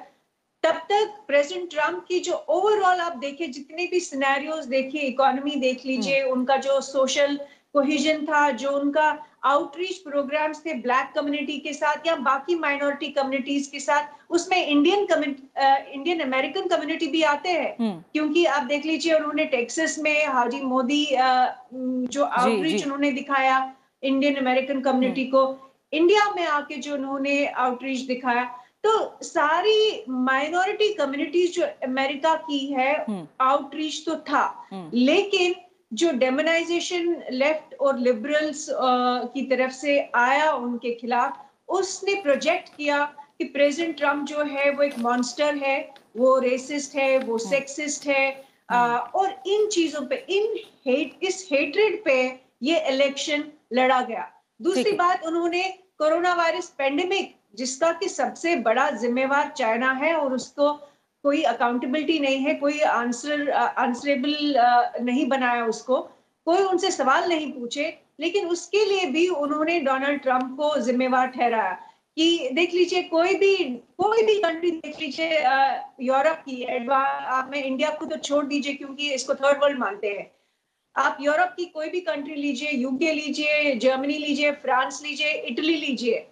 तब 0.65 0.77
तक 0.89 1.15
प्रेसिडेंट 1.27 1.71
ट्रंप 1.71 2.05
की 2.09 2.19
जो 2.21 2.35
ओवरऑल 2.51 3.01
आप 3.01 3.17
देखिए 3.17 3.47
जितने 3.49 3.87
भी 3.87 4.01
सिनेरियोज 4.01 4.65
देखिए 4.67 5.03
इकोनॉमी 5.03 5.55
देख 5.57 5.85
लीजिए 5.87 6.21
हम्म। 6.21 6.33
उनका 6.33 6.57
जो 6.59 6.81
सोशल 6.81 7.39
कोहिजन 7.75 8.25
था 8.27 8.51
जो 8.61 8.71
उनका 8.71 9.07
आउटरीच 9.45 9.99
प्रोग्राम्स 10.03 10.65
थे 10.65 10.73
ब्लैक 10.83 11.13
कम्युनिटी 11.15 11.59
के 11.59 11.73
साथ 11.73 12.07
या 12.07 12.15
बाकी 12.19 12.55
माइनॉरिटी 12.57 13.09
कम्युनिटीज 13.13 13.67
के 13.67 13.81
साथ 13.81 14.33
उसमें 14.33 14.57
इंडियन 14.59 15.07
इंडियन 15.09 16.21
अमेरिकन 16.21 16.69
कम्युनिटी 16.69 17.07
भी 17.07 17.23
आते 17.31 17.49
हैं 17.51 17.75
हम्म। 17.81 18.03
क्योंकि 18.13 18.45
आप 18.49 18.63
देख 18.65 18.87
लीजिए 18.87 19.15
उन्होंने 19.15 19.45
टेक्सास 19.49 19.99
में 19.99 20.27
हाजी 20.27 20.61
मोदी 20.65 21.05
जो 21.15 22.25
आउटरीच 22.25 22.85
उन्होंने 22.85 23.11
दिखाया 23.13 23.59
इंडियन 24.05 24.35
अमेरिकन 24.37 24.81
कम्युनिटी 24.81 25.25
को 25.27 25.43
इंडिया 25.93 26.31
में 26.37 26.47
आके 26.49 26.77
जो 26.79 26.95
उन्होंने 26.95 27.47
आउटरीच 27.47 28.07
दिखाया 28.07 28.45
तो 28.85 28.93
सारी 29.23 30.05
माइनॉरिटी 30.09 30.93
कम्युनिटीज 30.95 31.55
जो 31.55 31.65
अमेरिका 31.85 32.35
की 32.43 32.67
है 32.69 32.93
आउटरीच 32.95 34.05
हम्म। 34.09 34.17
तो 34.17 34.23
था 34.31 34.45
हम्म। 34.71 34.91
लेकिन 34.95 35.55
जो 35.93 36.11
डेमोनाइजेशन 36.13 37.23
लेफ़्ट 37.31 37.75
और 37.75 37.99
लिबरल्स 37.99 38.67
की 39.35 39.43
तरफ़ 39.47 39.73
से 39.73 39.99
आया 40.15 40.53
उनके 40.53 40.95
खिलाफ 40.95 41.47
उसने 41.69 42.15
प्रोजेक्ट 42.23 42.69
किया 42.77 43.05
कि 43.39 43.45
प्रेसिडेंट 43.45 43.97
ट्रंप 43.97 44.27
जो 44.27 44.45
है 44.45 44.71
वो 44.71 44.83
एक 44.83 44.99
मॉन्स्टर 44.99 45.57
है 45.57 45.79
वो 46.17 46.39
रेसिस्ट 46.39 46.95
है 46.97 47.19
वो 47.19 47.39
सेक्सिस्ट 47.39 48.07
हम्म। 48.07 48.17
है 48.17 48.45
आ, 48.71 48.97
और 48.97 49.43
इन 49.47 49.67
चीज़ों 49.67 50.07
पे 50.07 50.17
इन 50.31 50.55
हेट 50.87 51.25
इस 51.25 51.49
हेट्रेड 51.53 52.05
पे 52.05 52.41
ये 52.63 52.79
इलेक्शन 52.89 53.45
लड़ा 53.73 54.01
गया। 54.01 54.31
दूसरी 54.63 54.93
बात 54.93 55.25
उन्होंने 55.27 55.63
कोरोना 55.99 56.35
वायरस 56.35 56.69
पेंडेमिक 56.79 57.35
जिसका 57.55 57.93
कि 57.93 58.09
सबसे 58.09 58.57
बड़ा 58.57 58.91
जिम्मेवार 58.91 59.53
चाइना 59.57 59.93
है 59.93 60.15
और 60.15 60.35
उसको 60.35 60.73
कोई 61.25 61.43
अकाउंटेबिलिटी 61.45 62.19
नहीं 62.21 62.39
है, 62.39 62.55
कोई 62.55 62.81
आंसर 62.81 63.51
आंसरेबल 63.51 65.05
नहीं 65.05 65.27
बनाया 65.29 65.65
उसको, 65.67 66.01
कोई 66.47 66.63
उनसे 66.65 66.91
सवाल 66.91 67.29
नहीं 67.29 67.53
पूछे, 67.53 67.93
लेकिन 68.21 68.47
उसके 68.49 68.85
लिए 68.85 69.07
भी 69.11 69.27
उन्होंने 69.29 69.79
डोनाल्ड 69.81 70.21
ट्रंप 70.23 70.57
को 70.57 70.77
जिम्मेवार 70.81 71.27
ठहराया 71.29 71.73
कि 72.17 72.49
देख 72.53 72.75
लीजिए, 72.75 73.03
कोई 73.03 73.35
भी 73.35 73.57
कोई 73.99 74.23
भी 74.23 74.35
कंट्री 74.41 74.71
देख 74.71 75.01
लीजिए 75.01 75.43
यूरोप 76.03 76.43
की 76.47 76.65
आप 76.65 77.51
में 77.53 77.63
इंडिया 77.63 77.91
को 77.91 78.07
तो 78.07 78.17
छोड़ 78.19 78.45
दीजिए 78.47 78.75
क्योंकि 78.75 79.13
इसको 79.15 79.35
थर्ड 79.35 79.63
वर्ल्ड 79.63 79.79
मानते 79.79 80.09
हैं। 80.09 80.31
आप 80.97 81.19
यूरोप 81.21 81.55
की 81.57 81.65
कोई 81.67 81.89
भी 81.89 82.01
कंट्री 82.01 82.35
लीजिए 82.35 82.71
यूके 82.73 83.13
लीजिए 83.13 83.75
जर्मनी 83.77 84.17
लीजिए 84.19 84.53
फ्रांस 84.63 85.01
लीजिए 85.05 85.33
इटली 85.33 85.77
लीजिए 85.77 86.27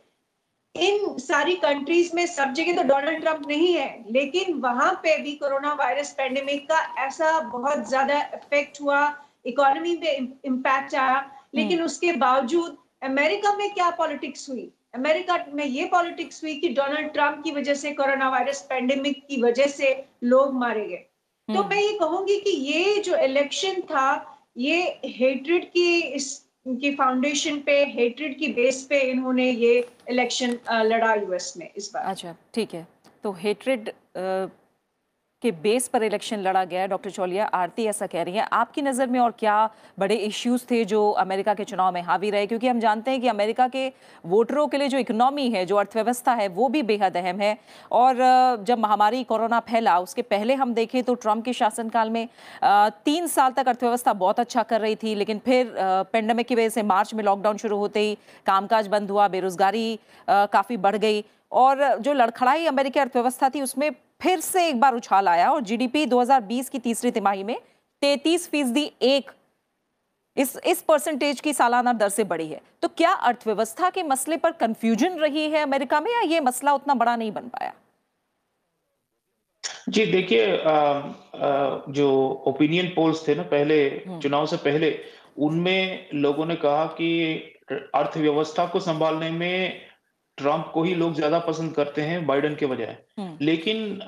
इन 0.81 1.19
सारी 1.19 1.55
कंट्रीज़ 1.59 2.11
में 2.15 2.25
सब 2.27 2.53
जगह 2.53 2.77
तो 2.77 2.83
डोनाल्ड 2.85 3.21
ट्रंप 3.21 3.47
नहीं 3.49 3.73
है 3.75 4.05
लेकिन 4.11 4.55
वहाँ 4.61 4.93
पे 5.03 5.17
भी 5.23 5.33
कोरोना 5.35 5.73
वायरस 5.75 6.13
पेंडेमिक 6.13 6.69
का 6.69 6.79
ऐसा 6.99 7.39
बहुत 7.49 7.89
ज़्यादा 7.89 8.21
इफ़ेक्ट 8.35 8.81
हुआ 8.81 9.01
इकोनॉमी 9.47 9.95
पे 9.97 10.17
इम्पैक्ट 10.45 10.95
आया 10.95 11.19
लेकिन 11.55 11.73
हम्म। 11.73 11.85
उसके 11.85 12.13
बावजूद 12.15 12.77
अमेरिका 13.03 13.57
में 13.57 13.73
क्या 13.75 13.91
पॉलिटिक्स 13.99 14.49
हुई 14.49 14.71
अमेरिका 14.95 15.45
में 15.55 15.65
ये 15.65 15.85
पॉलिटिक्स 15.87 16.43
हुई 16.45 16.55
कि 16.55 16.69
डोनाल्ड 16.71 17.13
ट्रंप 17.13 17.43
की 17.45 17.51
वजह 17.51 17.75
से 17.75 17.93
कोरोना 17.93 18.29
वायरस 18.31 18.61
पेंडेमिक 18.63 19.27
की 19.27 19.43
वजह 19.43 19.67
से 19.69 19.93
लोग 20.25 20.55
मारे 20.55 20.87
गए 20.87 21.05
तो 21.49 21.55
हम्म। 21.55 21.69
मैं 21.69 21.83
ये 21.83 21.93
कहूँगी 21.99 22.39
कि 22.41 22.51
ये 22.51 22.99
जो 23.03 23.17
इलेक्शन 23.19 23.81
था 23.83 24.09
ये 24.59 24.81
हेट्रेड 25.07 25.65
की 25.65 25.99
इस 26.01 26.29
की 26.67 26.95
फाउंडेशन 26.95 27.59
पे 27.67 27.73
हेट्रेड 27.85 28.39
की 28.39 28.49
बेस 28.53 28.83
पे 28.91 29.01
इन्होंने 29.01 29.51
ये 29.51 29.89
इलेक्शन 30.11 30.59
लड़ा 30.73 31.15
यूएस 31.15 31.53
में 31.57 31.69
इस 31.77 31.91
बार। 31.95 32.05
अच्छा 32.05 32.35
ठीक 32.55 32.75
है। 32.75 32.87
तो 33.23 33.33
हेट्रेड 33.33 33.91
के 35.43 35.51
बेस 35.55 35.87
पर 35.89 36.03
इलेक्शन 36.03 36.39
लड़ा 36.39 36.65
गया 36.65 36.81
है, 36.81 36.89
डॉक्टर 36.89 37.11
चौलिया, 37.11 37.45
आरती 37.47 37.85
ऐसा 37.87 38.07
कह 38.07 38.23
रही 38.23 38.35
हैं। 38.35 38.47
आपकी 38.53 38.83
नज़र 38.83 39.07
में 39.07 39.19
और 39.21 39.35
क्या 39.39 39.71
बड़े 39.99 40.15
इश्यूज़ 40.17 40.65
थे 40.71 40.85
जो 40.85 41.11
अमेरिका 41.13 41.53
के 41.55 41.65
चुनाव 41.65 41.93
में 41.95 42.01
हावी 42.03 42.31
रहे? 42.31 42.47
क्योंकि 42.47 42.69
हम 42.69 42.81
जानते 42.81 43.11
हैं 43.11 43.21
कि 43.21 43.29
अमेरिका 43.29 43.67
के 43.69 43.87
वोटरों 44.25 44.67
के 44.69 44.79
लिए 44.79 44.89
जो 44.89 44.99
इकोनॉमी 44.99 45.49
है, 45.51 45.65
जो 45.67 45.77
अर्थव्यवस्था 45.77 46.33
है, 46.33 46.49
वो 46.49 46.69
भी 46.69 46.83
बेहद 46.83 47.17
अहम 47.17 47.41
है। 47.41 47.57
और 47.93 48.17
जब 48.63 48.79
महामारी 48.79 49.23
कोरोना 49.25 49.61
फैला, 49.61 49.99
उसके 49.99 50.23
पहले 50.25 50.55
हम 50.55 50.75
देखें 50.75 51.03
तो 51.03 51.15
ट्रंप 51.17 51.45
के 51.45 51.53
शासनकाल 51.53 52.11
में 52.11 52.29
तीन 53.05 53.27
साल 53.29 53.53
तक 53.53 53.69
अर्थव्यवस्था 53.69 54.13
बहुत 54.15 54.41
अच्छा 54.41 54.63
कर 54.65 54.81
रही 54.81 54.97
थी, 54.97 55.15
लेकिन 55.15 55.39
फिर 55.39 55.73
पेंडेमिक 55.79 56.47
की 56.47 56.55
वजह 56.55 56.69
से 56.69 56.83
मार्च 56.85 57.15
में 57.15 57.25
लॉकडाउन 57.25 57.57
शुरू 57.57 57.79
होते 57.79 58.01
ही 58.01 58.17
कामकाज 58.47 58.89
बंद 58.89 59.11
हुआ, 59.11 59.29
बेरोजगारी 59.29 59.99
काफ़ी 60.29 60.77
बढ़ 60.79 60.97
गई। 60.97 61.25
और, 61.53 61.97
जो 61.97 62.13
लड़खड़ाई 62.13 62.67
अमेरिकी 62.67 63.01
अर्थव्यवस्था 63.01 63.49
थी, 63.49 63.63
उसमें 63.63 63.91
फिर 64.21 64.41
से 64.41 64.69
एक 64.69 64.81
बार 64.81 64.95
उछाल 64.95 65.29
आया 65.29 65.51
और 65.51 65.61
जीडीपी 65.63 66.07
2020 66.07 66.69
की 66.69 66.79
तीसरी 66.79 67.11
तिमाही 67.11 67.45
में 67.45 67.57
33 68.03 68.49
फ़ीसदी 68.49 68.91
एक 69.03 69.31
इस 70.37 70.57
इस 70.67 70.81
परसेंटेज 70.83 71.41
की 71.41 71.53
सालाना 71.53 71.93
दर 71.95 72.09
से 72.09 72.25
बढ़ी 72.25 72.47
है 72.47 72.61
तो 72.83 72.89
क्या 72.91 73.13
अर्थव्यवस्था 73.13 73.91
के 73.91 74.03
मसले 74.05 74.37
पर 74.37 74.53
कंफ्यूजन 74.57 75.19
रही 75.19 75.49
है 75.51 75.63
अमेरिका 75.63 76.01
में 76.01 76.11
या 76.13 76.21
ये 76.25 76.41
मसला 76.41 76.75
उतना 76.75 76.95
बड़ा 76.95 77.17
नहीं 77.17 77.33
बन 77.33 77.49
पाया 77.49 77.73
जी 79.89 80.05
देखिए 80.07 80.47
जो 81.93 82.09
ओपिनियन 82.47 82.89
पोल्स 82.89 83.27
थे 83.29 83.35
ना 83.35 83.43
पहले 83.51 83.79
हम्म। 83.99 84.21
चुनाव 84.21 84.47
से 84.47 84.57
पहले 84.59 84.99
उनमें 85.41 86.09
लोगों 86.17 86.47
ने 86.47 86.57
कहा 86.57 86.85
कि 86.93 87.09
अर्थव्यवस्था 87.71 88.67
को 88.67 88.81
संभालने 88.81 89.31
में 89.31 89.88
ट्रंप 90.39 90.71
को 90.75 90.83
ही 90.83 90.95
लोग 90.95 91.15
ज़्यादा 91.15 91.39
पसंद 91.45 91.75
करते 91.75 92.03
हैं 92.03 92.27
बाइडन 92.27 92.55
के 92.55 92.67
बजाय 92.67 92.97
हम्म। 93.19 93.37
लेकिन 93.41 93.99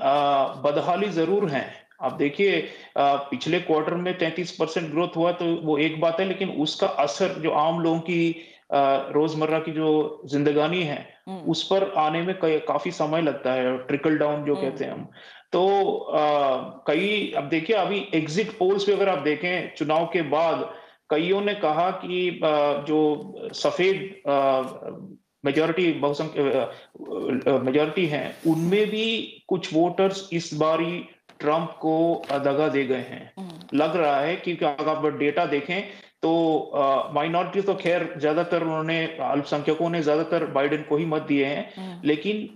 बदहाली 0.65 1.09
ज़रूर 1.13 1.49
है 1.49 1.65
आप 2.03 2.13
देखिए 2.13 2.61
पिछले 2.99 3.61
क्वार्टर 3.61 3.95
में 3.97 4.13
33 4.19 4.51
परसेंट 4.51 4.91
ग्रोथ 4.91 5.17
हुआ 5.17 5.33
तो 5.33 5.47
वो 5.63 5.77
एक 5.79 6.01
बात 6.01 6.21
है 6.21 6.27
लेकिन 6.27 6.51
उसका 6.59 6.87
असर 7.01 7.35
जो 7.41 7.51
आम 7.59 7.81
लोगों 7.81 7.99
की 8.01 8.31
रोज़मर्रा 9.13 9.59
की 9.59 9.73
जो 9.73 9.91
जिंदगानी 10.27 10.83
है 10.83 10.99
हम्म। 11.29 11.51
उस 11.51 11.63
पर 11.63 11.93
आने 11.99 12.23
में 12.23 12.35
काफ़ी 12.41 12.91
समय 12.93 13.23
लगता 13.23 13.53
है 13.53 13.77
ट्रिकल 13.87 14.17
डाउन 14.19 14.45
जो 14.45 14.55
हम्म। 14.55 14.65
कहते 14.65 14.85
हैं 14.85 14.93
हम 14.93 15.09
तो 15.53 16.13
कई 16.87 17.33
अब 17.37 17.49
देखिए 17.49 17.77
अभी 17.77 18.07
एग्जिट 18.15 18.51
पोल्स 18.59 18.85
पे 18.85 18.93
अगर 18.93 19.09
आप 19.09 19.23
देखें 19.23 19.75
चुनाव 19.75 20.07
के 20.07 20.23
बाद 20.31 20.69
कईयों 21.11 21.41
ने 21.41 21.55
कहा 21.57 21.91
कि 22.05 22.41
जो 22.87 23.01
सफ़ेद 23.55 24.23
मेजोरिटी 25.45 25.93
बहुसंख्य 26.01 27.59
मेजोरिटी 27.61 28.07
हैं 28.07 28.27
उनमें 28.47 28.87
भी 28.87 29.07
कुछ 29.49 29.73
वोटर्स 29.75 30.29
इस 30.33 30.53
बारी 30.55 30.99
ट्रंप 31.41 31.77
को 31.81 31.97
दगा 32.41 32.69
दे 32.69 32.85
गए 32.85 33.05
हैं 33.05 33.33
हम्म। 33.39 33.79
लग 33.79 33.97
रहा 33.97 34.21
है 34.21 34.37
क्योंकि 34.37 34.65
अगर 34.65 34.89
आप 34.89 35.07
डेटा 35.19 35.45
देखें 35.47 35.83
तो 36.23 36.33
माइनॉरिटी 37.15 37.61
तो 37.63 37.75
खैर 37.75 38.03
ज़्यादातर 38.19 38.63
उन्होंने 38.63 38.99
अल्पसंख्यकों 39.23 39.89
ने 39.91 40.03
ज़्यादातर 40.03 40.45
बाइडेन 40.53 40.83
को 40.83 40.97
ही 40.97 41.05
मत 41.07 41.23
दिए 41.23 41.45
हैं 41.47 41.63
हम्म। 41.77 42.01
लेकिन 42.05 42.49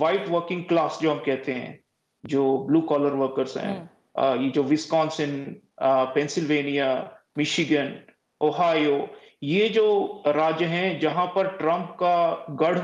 वाइट 0.00 0.28
वर्किंग 0.28 0.64
क्लास 0.64 0.98
जो 1.02 1.10
हम 1.10 1.18
कहते 1.26 1.52
हैं 1.52 1.78
जो 2.24 2.42
ब्लू 2.68 2.80
कॉलर 2.90 3.14
वर्कर्स 3.16 3.56
हैं 3.56 3.70
हम्म। 3.70 4.44
ये 4.44 4.50
जो 4.50 4.62
विस्कॉन्सिन 4.64 5.34
पेंसिल्वेनिया 6.14 6.88
मिशिगन 7.38 7.94
ओहायो 8.40 8.98
ये 9.42 9.68
जो 9.68 10.22
राज्य 10.28 10.64
हैं 10.66 10.98
जहाँ 11.00 11.26
पर 11.26 11.46
ट्रंप 11.56 11.96
का 12.02 12.16
गढ़ 12.56 12.78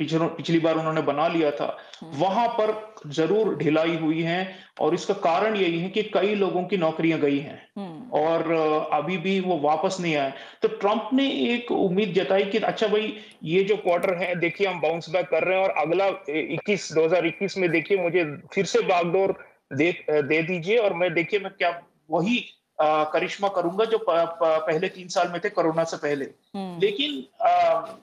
पिछली 0.00 0.58
बार 0.58 0.76
उन्होंने 0.76 1.00
बना 1.02 1.26
लिया 1.28 1.50
था 1.50 1.66
हम्म। 2.02 2.16
वहाँ 2.18 2.46
पर 2.50 2.72
ज़रूर 3.08 3.54
ढिलाई 3.56 3.96
हुई 3.96 4.22
है 4.22 4.38
और 4.80 4.94
इसका 4.94 5.14
कारण 5.16 5.56
यही 5.56 5.78
है 5.80 5.88
कि 5.88 6.02
कई 6.14 6.34
लोगों 6.34 6.62
की 6.64 6.76
नौकरियाँ 6.76 7.18
गई 7.20 7.38
हैं 7.38 7.60
हम्म। 7.78 8.10
और 8.12 8.52
अभी 8.92 9.16
भी 9.18 9.38
वो 9.40 9.58
वापस 9.60 9.96
नहीं 10.00 10.14
आए 10.16 10.32
तो 10.62 10.68
ट्रंप 10.76 11.10
ने 11.12 11.28
एक 11.44 11.70
उम्मीद 11.72 12.12
जताई 12.14 12.44
कि 12.44 12.58
अच्छा 12.64 12.86
भाई 12.86 13.14
ये 13.44 13.62
जो 13.64 13.76
क्वार्टर 13.76 14.14
है 14.14 14.34
देखिए 14.36 14.66
हम 14.66 14.80
बाउंस 14.80 15.10
बैक 15.10 15.28
कर 15.28 15.44
रहे 15.44 15.58
हैं 15.58 15.64
और 15.64 15.74
अगला 15.78 16.08
21 16.30 16.90
2021 16.92 17.56
में 17.58 17.70
देखिए 17.70 18.02
मुझे 18.02 18.24
फिर 18.54 18.64
से 18.66 18.80
बागडोर 18.84 19.36
दे 19.74 19.90
दे 20.10 20.42
दीजिए 20.42 20.78
और 20.78 20.94
मैं 20.94 21.12
देखिए 21.14 21.40
मैं 21.40 21.52
क्या 21.52 21.70
वही 22.10 22.44
करिश्मा 22.78 23.48
करूँगा 23.48 23.84
जो 23.84 23.98
प, 23.98 24.10
प, 24.10 24.66
पहले 24.66 24.88
तीन 24.88 25.08
साल 25.08 25.28
में 25.28 25.40
थे 25.44 25.48
कोरोना 25.50 25.84
से 25.84 25.96
पहले 25.96 26.24
हम्म। 26.56 26.80
लेकिन 26.80 27.24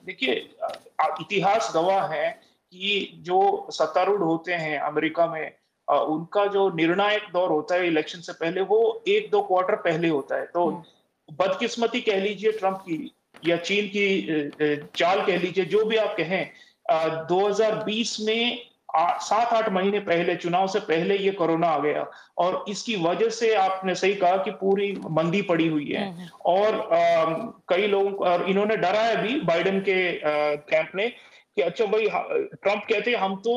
देखिए 0.06 0.34
इतिहास 1.20 1.72
गवाह 1.74 2.06
है 2.06 2.30
कि 2.72 3.20
जो 3.22 3.66
सत्तारूढ़ 3.72 4.22
होते 4.22 4.52
हैं 4.54 4.78
अमेरिका 4.80 5.26
में 5.26 5.52
अ, 5.88 5.94
उनका 5.94 6.46
जो 6.46 6.68
निर्णायक 6.74 7.22
दौर 7.32 7.50
होता 7.50 7.74
है 7.74 7.86
इलेक्शन 7.86 8.20
से 8.20 8.32
पहले 8.32 8.60
वो 8.62 8.78
एक 9.08 9.30
दो 9.30 9.42
क्वार्टर 9.42 9.74
पहले 9.76 10.08
होता 10.08 10.36
है 10.36 10.46
तो 10.46 10.66
हम्म। 10.68 11.36
बदकिस्मती 11.38 12.00
कह 12.00 12.20
लीजिए 12.20 12.52
ट्रंप 12.52 12.84
की 12.88 13.12
या 13.48 13.56
चीन 13.56 13.88
की 13.96 14.86
चाल 14.96 15.24
कह 15.26 15.36
लीजिए 15.36 15.64
जो 15.64 15.84
भी 15.84 15.96
आप 15.96 16.14
कहें 16.16 16.50
अ, 16.90 17.26
2020 17.28 18.16
में 18.20 18.58
आ- 18.58 18.71
सात 18.94 19.52
आठ 19.52 19.68
महीने 19.72 19.98
पहले 20.00 20.34
चुनाव 20.36 20.66
से 20.68 20.80
पहले 20.80 21.16
ये 21.16 21.30
कोरोना 21.32 21.66
आ 21.66 21.78
गया 21.78 22.04
और 22.38 22.64
इसकी 22.68 22.96
वजह 22.96 23.28
से 23.28 23.54
आपने 23.54 23.94
सही 23.94 24.14
कहा 24.14 24.36
कि 24.36 24.50
पूरी 24.60 24.92
मंदी 25.10 25.42
पड़ी 25.42 25.66
हुई 25.68 25.86
है 25.90 26.06
हम्म। 26.08 26.26
और 26.46 26.74
अम, 26.74 27.52
कई 27.68 27.86
लोगों 27.86 28.10
को 28.12 28.24
और 28.24 28.48
इन्होंने 28.50 28.76
डराया 28.76 29.14
भी 29.14 29.38
बाइडन 29.42 29.78
के 29.80 29.96
कैंप 30.70 30.90
ने 30.94 31.08
कि 31.08 31.62
अच्छा 31.62 31.84
भाई 31.84 32.06
हा- 32.06 32.26
ट्रंप 32.32 32.82
कहते 32.88 33.10
हैं 33.10 33.18
हम 33.18 33.36
तो 33.36 33.54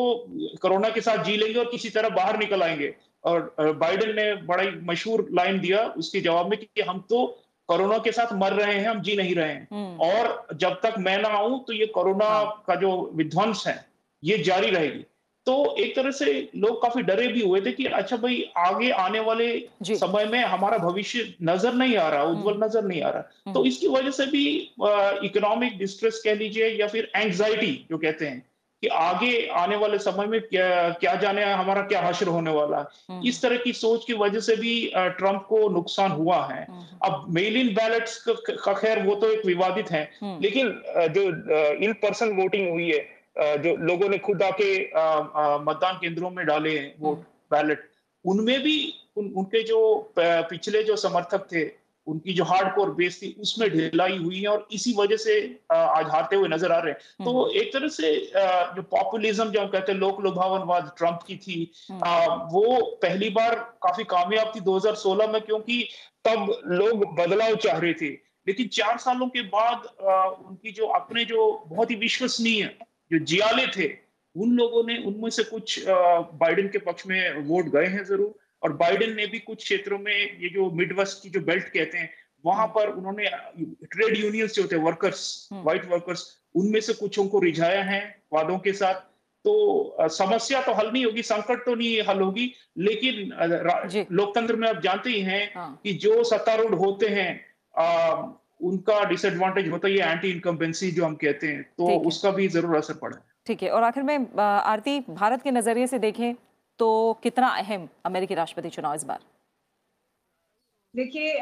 कोरोना 0.62 0.90
के 0.90 1.02
साथ 1.02 1.24
जी 1.24 1.36
लेंगे 1.38 1.60
और 1.60 1.66
किसी 1.72 1.90
तरह 1.90 2.10
बाहर 2.16 2.38
निकल 2.40 2.64
आएँगे 2.64 2.94
और 3.24 3.54
बाइडन 3.80 4.16
ने 4.16 4.34
बड़ा 4.46 4.64
ही 4.64 4.70
मशहूर 4.84 5.28
लाइन 5.34 5.60
दिया 5.60 5.84
उसके 5.98 6.20
जवाब 6.22 6.50
में 6.50 6.58
कि 6.60 6.82
हम 6.82 7.00
तो 7.10 7.26
कोरोना 7.70 7.98
के 7.98 8.12
साथ 8.12 8.34
मर 8.34 8.54
रहे 8.54 8.74
हैं 8.74 8.88
हम 8.88 9.02
जी 9.02 9.16
नहीं 9.16 9.36
रहे 9.36 9.52
हैं 9.52 9.68
हम्म। 9.74 9.98
और 10.10 10.48
जब 10.56 10.80
तक 10.84 10.96
मैं 11.00 11.18
ना 11.22 11.30
आऊँ 11.38 11.64
तो 11.68 11.74
ये 11.74 11.86
कोरोना 11.86 12.26
हाँ। 12.26 12.64
का 12.68 12.76
जो 12.76 12.92
विध्वंस 13.14 13.64
है 13.68 13.76
ये 14.24 14.38
जारी 14.38 14.70
रहेगी 14.70 15.06
तो 15.48 15.76
एक 15.76 15.96
तरह 15.96 16.12
से 16.12 16.26
लोग 16.56 16.82
काफ़ी 16.82 17.02
डरे 17.04 17.28
भी 17.28 17.42
हुए 17.42 17.60
थे 17.62 17.72
कि 17.72 17.86
अच्छा 17.96 18.18
भाई 18.18 18.42
आगे 18.58 18.90
आने 19.00 19.20
वाले 19.20 19.48
समय 19.86 20.26
में 20.26 20.44
हमारा 20.44 20.78
भविष्य 20.78 21.34
नज़र 21.44 21.74
नहीं 21.74 21.96
आ 21.98 22.08
रहा 22.10 22.24
उज्जवल 22.24 22.64
नज़र 22.64 22.84
नहीं 22.84 23.02
आ 23.02 23.10
रहा 23.10 23.22
तो 23.22 23.52
हम्म। 23.52 23.68
इसकी 23.68 23.88
वजह 23.88 24.12
से 24.12 24.26
भी 24.26 24.48
इकोनॉमिक 25.26 25.78
डिस्ट्रेस 25.78 26.22
कह 26.24 26.36
लीजिए 26.36 26.70
या 26.72 26.88
फिर 26.88 27.12
एंग्जाइटी 27.16 27.74
जो 27.92 27.98
कहते 27.98 28.28
हैं 28.28 28.44
कि 28.84 28.88
आगे 28.90 29.48
आने 29.56 29.76
वाले 29.76 29.98
समय 30.00 30.26
में 30.26 30.40
क्या 30.42 30.90
क्या 31.00 31.14
जाने 31.16 31.44
हमारा 31.44 31.82
क्या 31.84 32.02
हश्र 32.02 32.28
होने 32.28 32.52
वाला 32.52 32.78
है 32.78 32.86
हम्म। 33.10 33.28
इस 33.28 33.42
तरह 33.42 33.58
की 33.58 33.74
सोच 33.74 34.06
की 34.06 34.14
वजह 34.16 34.40
से 34.40 34.56
भी 34.56 34.74
ट्रंप 34.96 35.46
को 35.50 35.70
नुकसान 35.70 36.12
हुआ 36.12 36.44
है 36.46 36.62
हम्म। 36.64 36.98
अब 37.04 37.26
मेल 37.30 37.58
इन 37.58 37.74
बैलेट्स 37.74 38.18
का 38.28 38.74
खैर 38.74 39.04
वो 39.04 39.16
तो 39.16 39.30
एक 39.32 39.46
विवादित 39.46 39.92
है 39.92 40.04
हम्म। 40.22 40.40
लेकिन 40.42 40.70
जो 41.10 41.24
इन 41.86 41.94
पर्सन 42.02 42.36
वोटिंग 42.38 42.70
हुई 42.70 42.90
है 42.90 43.00
जो 43.36 43.76
लोगों 43.86 44.10
ने 44.10 44.18
खुद 44.18 44.44
आके 44.44 44.74
मतदान 45.64 45.98
केंद्रों 46.02 46.30
में 46.32 46.46
डाले 46.46 46.78
हैं 46.78 46.94
वोट 47.00 47.24
बैलेट 47.52 47.90
उनमें 48.26 48.60
भी 48.62 48.78
उन, 49.18 49.26
उनके 49.28 49.64
जो 49.64 50.14
पिछले 50.20 50.84
जो 50.84 50.96
समर्थक 50.98 51.48
थे 51.52 51.66
उनकी 52.08 52.34
जो 52.34 52.44
हार्ड 52.44 52.74
कोर 52.76 52.90
बेस 52.96 53.22
थी 53.22 53.36
उसमें 53.42 53.70
ढिलाई 53.70 54.18
हुई 54.18 54.42
है 54.42 54.48
और 54.48 54.68
इसी 54.72 54.94
वजह 54.98 55.18
से 55.18 55.36
आज 55.74 56.06
हारते 56.06 56.36
हुए 56.36 56.48
नज़र 56.48 56.72
आ 56.72 56.78
रहे 56.80 56.92
हैं। 56.92 57.26
तो 57.26 57.50
एक 57.52 57.72
तरह 57.74 57.88
से 57.88 58.12
जो 58.76 58.82
पॉपुलिज्म 58.92 59.50
जो 59.50 59.62
हम 59.62 59.68
कहते 59.68 59.92
हैं 59.92 60.00
लोक 60.00 60.22
लुभावनवाद 60.22 60.92
ट्रंप 60.98 61.24
की 61.28 61.38
थी 61.38 61.62
वो 61.92 62.82
पहली 63.02 63.30
बार 63.30 63.56
काफ़ी 63.84 64.04
कामयाब 64.06 64.52
थी 64.56 64.60
2016 64.62 65.32
में 65.34 65.42
क्योंकि 65.42 65.82
तब 66.26 66.62
लोग 66.68 67.06
बदलाव 67.16 67.56
चाह 67.58 67.78
रहे 67.78 67.94
थे। 67.94 68.10
लेकिन 68.48 68.68
चार 68.74 68.98
सालों 68.98 69.28
के 69.28 69.42
बाद 69.50 69.86
उनकी 70.48 70.72
जो 70.72 70.88
अपने 70.96 71.26
जो 71.26 71.52
बहुत 71.68 71.92
ही 71.92 71.96
विश्वसनीय 71.96 72.64
जो 73.12 73.20
जियाले 73.26 73.68
थे 73.68 73.88
उन 74.36 74.56
लोगों 74.58 74.84
ने 74.84 74.98
उनमें 75.06 75.30
से 75.30 75.44
कुछ 75.44 75.84
बाइडेन 75.88 76.68
के 76.68 76.78
पक्ष 76.78 77.08
में 77.08 77.40
वोट 77.48 77.66
गए 77.66 77.86
हैं 77.88 78.04
ज़रूर 78.04 78.34
और 78.64 78.74
बाइडेन 78.74 79.16
ने 79.16 79.26
भी 79.28 79.40
कुछ 79.40 79.64
क्षेत्रों 79.64 80.00
में 80.00 80.14
ये 80.14 80.50
जो 80.50 80.70
मिडवेस्ट 80.72 81.24
की 81.24 81.30
जो 81.30 81.40
बेल्ट 81.42 81.66
कहते 81.66 81.98
हैं 81.98 82.10
वहाँ 82.46 82.68
पर 82.68 82.90
उन्होंने 82.90 83.26
ट्रेड 83.86 84.18
यूनियंस 84.18 84.54
जो 84.54 84.62
होते 84.62 84.76
हैं 84.76 84.84
वर्कर्स। 84.84 85.50
व्हाइट 85.54 85.86
वर्कर्स 85.92 86.26
उनमें 86.56 86.80
से 86.82 86.94
कुछों 86.94 87.28
को 87.28 87.40
रिझाया 87.40 87.84
है 87.84 88.02
वादों 88.34 88.58
के 88.60 88.74
साथ 88.74 89.02
तो 89.46 90.08
समस्या 90.10 90.62
तो 90.62 90.74
हल 90.74 90.92
नहीं 90.92 91.06
होगी 91.06 91.22
संकट 91.22 91.66
तो 91.66 91.76
नहीं 91.76 92.02
हल 92.08 92.22
होगी 92.22 92.54
लेकिन। 92.78 94.06
लोकतंत्र 94.12 94.56
में 94.56 94.68
आप 94.70 94.82
जानते 94.82 95.10
ही 95.10 95.22
हैं 95.22 95.52
हाँ 95.56 95.80
कि 95.84 95.94
जो 96.06 96.24
सत्तारूढ़ 96.24 96.76
होते 96.76 97.08
हैं 97.08 97.32
उनका 98.62 99.04
डिसएडवांटेज 99.06 99.70
होता 99.72 99.88
है 99.88 99.94
ये 99.94 100.04
एंटी 100.04 100.30
इनकम्बेंसी 100.32 100.92
जो 100.92 101.06
हम 101.06 101.16
कहते 101.16 101.48
हैं 101.48 101.62
तो 101.78 101.98
उसका 102.08 102.32
भी 102.32 102.48
ज़रूर 102.48 102.76
असर 102.76 102.94
पड़ा 102.94 103.16
है। 103.18 103.24
ठीक 103.48 103.64
है 103.64 103.70
और 103.70 103.84
आखिर 103.84 104.04
में 104.04 104.28
आरती 104.40 105.00
भारत 105.10 105.42
के 105.42 105.52
नज़रिए 105.52 105.88
से 105.88 106.00
देखें 106.00 106.34
तो 106.80 106.88
कितना 107.24 107.48
अहम 107.58 107.88
अमेरिकी 108.06 108.36
राष्ट्रपति 108.36 108.70
चुनाव 108.70 108.96
इस 108.96 109.04
बार? 109.04 109.20
देखिए 110.94 111.34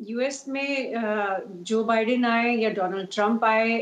यूएस 0.00 0.44
में 0.48 0.94
अ, 0.94 1.38
जो 1.62 1.82
बाइडेन 1.84 2.24
आए 2.24 2.54
या 2.56 2.70
डोनाल्ड 2.70 3.08
ट्रंप 3.12 3.44
आए 3.44 3.78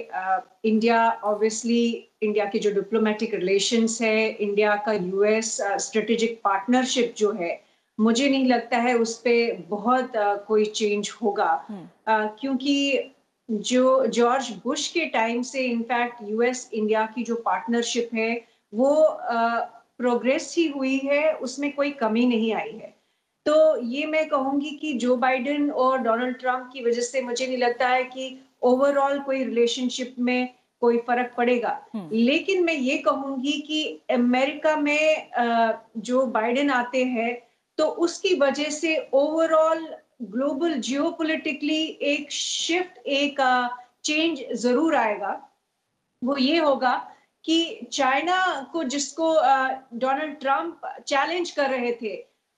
इंडिया 0.65 1.09
ऑब्वियसली 1.25 1.83
इंडिया 2.23 2.45
के 2.45 2.59
जो 2.59 2.71
डिप्लोमेटिक 2.71 3.35
रिलेशंस 3.35 4.01
है 4.03 4.29
इंडिया 4.29 4.75
का 4.87 4.93
यूएस 4.93 5.57
स्ट्रेटेजिक 5.81 6.41
पार्टनरशिप 6.45 7.15
जो 7.17 7.33
है 7.33 7.53
मुझे 8.01 8.29
नहीं 8.29 8.47
लगता 8.47 8.77
है 8.79 8.95
उस 8.97 9.17
पर 9.19 9.65
बहुत 9.69 10.17
अ, 10.17 10.35
कोई 10.49 10.65
चेंज 10.65 11.11
होगा 11.23 11.51
हम्म। 11.69 11.89
अ, 12.07 12.27
क्योंकि 12.41 13.11
जो 13.49 14.07
जॉर्ज 14.09 14.51
बुश 14.65 14.87
के 14.89 15.05
टाइम 15.07 15.43
से 15.43 15.63
इनफैक्ट 15.63 16.23
यूएस 16.23 16.69
इंडिया 16.75 17.05
की 17.07 17.23
जो 17.23 17.35
पार्टनरशिप 17.47 18.11
है 18.15 18.31
वो 18.73 18.95
प्रोग्रेस 19.99 20.55
ही 20.59 20.67
हुई 20.69 20.97
है 20.99 21.33
उसमें 21.39 21.73
कोई 21.73 21.91
कमी 21.91 22.25
नहीं 22.27 22.53
आई 22.55 22.73
है 22.73 22.95
तो 23.47 23.55
ये 23.87 24.07
मैं 24.07 24.29
कहूँगी 24.29 24.71
कि 24.71 24.93
जो 24.93 25.17
बाइडेन 25.17 25.71
और 25.71 25.99
डोनाल्ड 25.99 26.39
ट्रंप 26.39 26.71
की 26.73 26.85
वजह 26.85 27.03
से 27.03 27.21
मुझे 27.23 27.47
नहीं 27.47 27.57
लगता 27.59 27.89
है 27.89 28.03
कि 28.05 28.37
ओवरऑल 28.63 29.19
कोई 29.21 29.43
रिलेशनशिप 29.45 30.15
में 30.19 30.49
कोई 30.83 30.99
फ़र्क 30.99 31.33
पड़ेगा 31.37 31.79
हम्म। 31.95 32.09
लेकिन 32.13 32.65
मैं 32.65 32.75
ये 32.75 32.97
कहूँगी 32.99 33.53
कि 33.61 33.83
अमेरिका 34.11 34.77
में 34.77 35.31
जो 36.03 36.27
बाइडेन 36.27 36.71
आते 36.71 37.05
हैं 37.05 37.31
तो 37.81 37.87
उसकी 38.05 38.35
वजह 38.39 38.71
से 38.71 38.97
ओवरऑल 39.15 39.87
ग्लोबल 40.23 40.75
जियोपॉलिटिकली 40.79 41.85
एक 42.07 42.33
शिफ्ट 42.33 42.99
एक 43.09 43.41
चेंज 44.05 44.43
ज़रूर 44.61 44.95
आएगा। 44.97 45.31
वो 46.23 46.37
ये 46.37 46.59
होगा 46.59 46.95
कि 47.45 47.89
चाइना 47.93 48.39
को 48.73 48.83
जिसको 48.85 49.33
डोनाल्ड 49.99 50.35
ट्रंप 50.41 50.81
चैलेंज 51.07 51.51
कर 51.51 51.71
रहे 51.71 51.93
थे, 52.03 52.15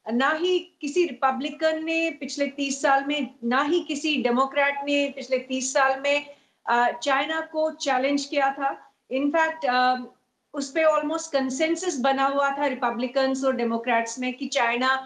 ना 0.07 0.31
ही 0.33 0.59
किसी 0.81 1.05
रिपब्लिकन 1.07 1.85
ने 1.85 2.11
पिछले 2.21 2.47
तीस 2.57 2.81
साल 2.83 3.05
में, 3.05 3.35
ना 3.45 3.63
ही 3.63 3.81
किसी 3.81 4.17
डेमोक्रेट 4.23 4.85
ने 4.87 5.09
पिछले 5.17 5.39
तीस 5.39 5.73
साल 5.73 6.01
में 6.01 6.27
चाइना 6.67 7.41
को 7.53 7.71
चैलेंज 7.77 8.25
किया 8.25 8.51
था। 8.53 8.77
इनफैक्ट 9.11 9.67
उस 10.55 10.71
पर 10.71 10.85
ऑलमोस्ट 10.85 11.33
कंसेंसस 11.33 11.99
बना 12.01 12.27
हुआ 12.27 12.51
था 12.59 12.67
रिपब्लिकन्स 12.67 13.45
और 13.45 13.57
डेमोक्रेट्स 13.57 14.19
में 14.19 14.33
कि 14.35 14.47
चाइना 14.49 14.97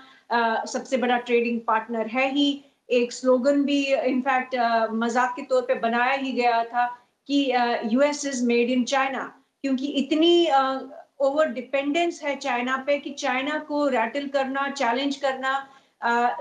सबसे 0.66 0.96
बड़ा 0.96 1.18
ट्रेडिंग 1.18 1.60
पार्टनर 1.66 2.06
है 2.08 2.30
ही। 2.32 2.48
एक 2.88 3.12
स्लोगन 3.12 3.62
भी 3.64 3.82
इनफैक्ट 3.94 4.54
मज़ाक 4.94 5.32
के 5.36 5.42
तौर 5.42 5.62
पे 5.62 5.74
बनाया 5.80 6.12
ही 6.14 6.32
गया 6.32 6.62
था 6.64 6.86
कि 7.28 7.38
US 7.92 8.24
is 8.26 8.44
made 8.46 8.70
in 8.70 8.84
China 8.84 9.22
क्योंकि 9.64 9.86
इतनी 10.00 10.48
ओवर 11.20 11.48
डिपेंडेंस 11.48 12.22
है 12.22 12.34
चाइना 12.36 12.76
पे 12.86 12.98
कि 12.98 13.10
चाइना 13.14 13.58
को 13.68 13.86
रैटल 13.88 14.26
करना 14.28 14.68
चैलेंज 14.70 15.16
करना 15.16 15.52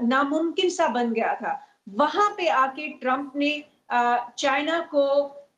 नामुमकिन 0.03 0.69
सा 0.69 0.87
बन 0.87 1.11
गया 1.13 1.33
था। 1.35 1.59
वहाँ 1.95 2.29
पे 2.37 2.47
आके 2.49 2.87
ट्रंप 3.01 3.33
ने 3.35 3.51
चाइना 3.91 4.79
को 4.93 5.05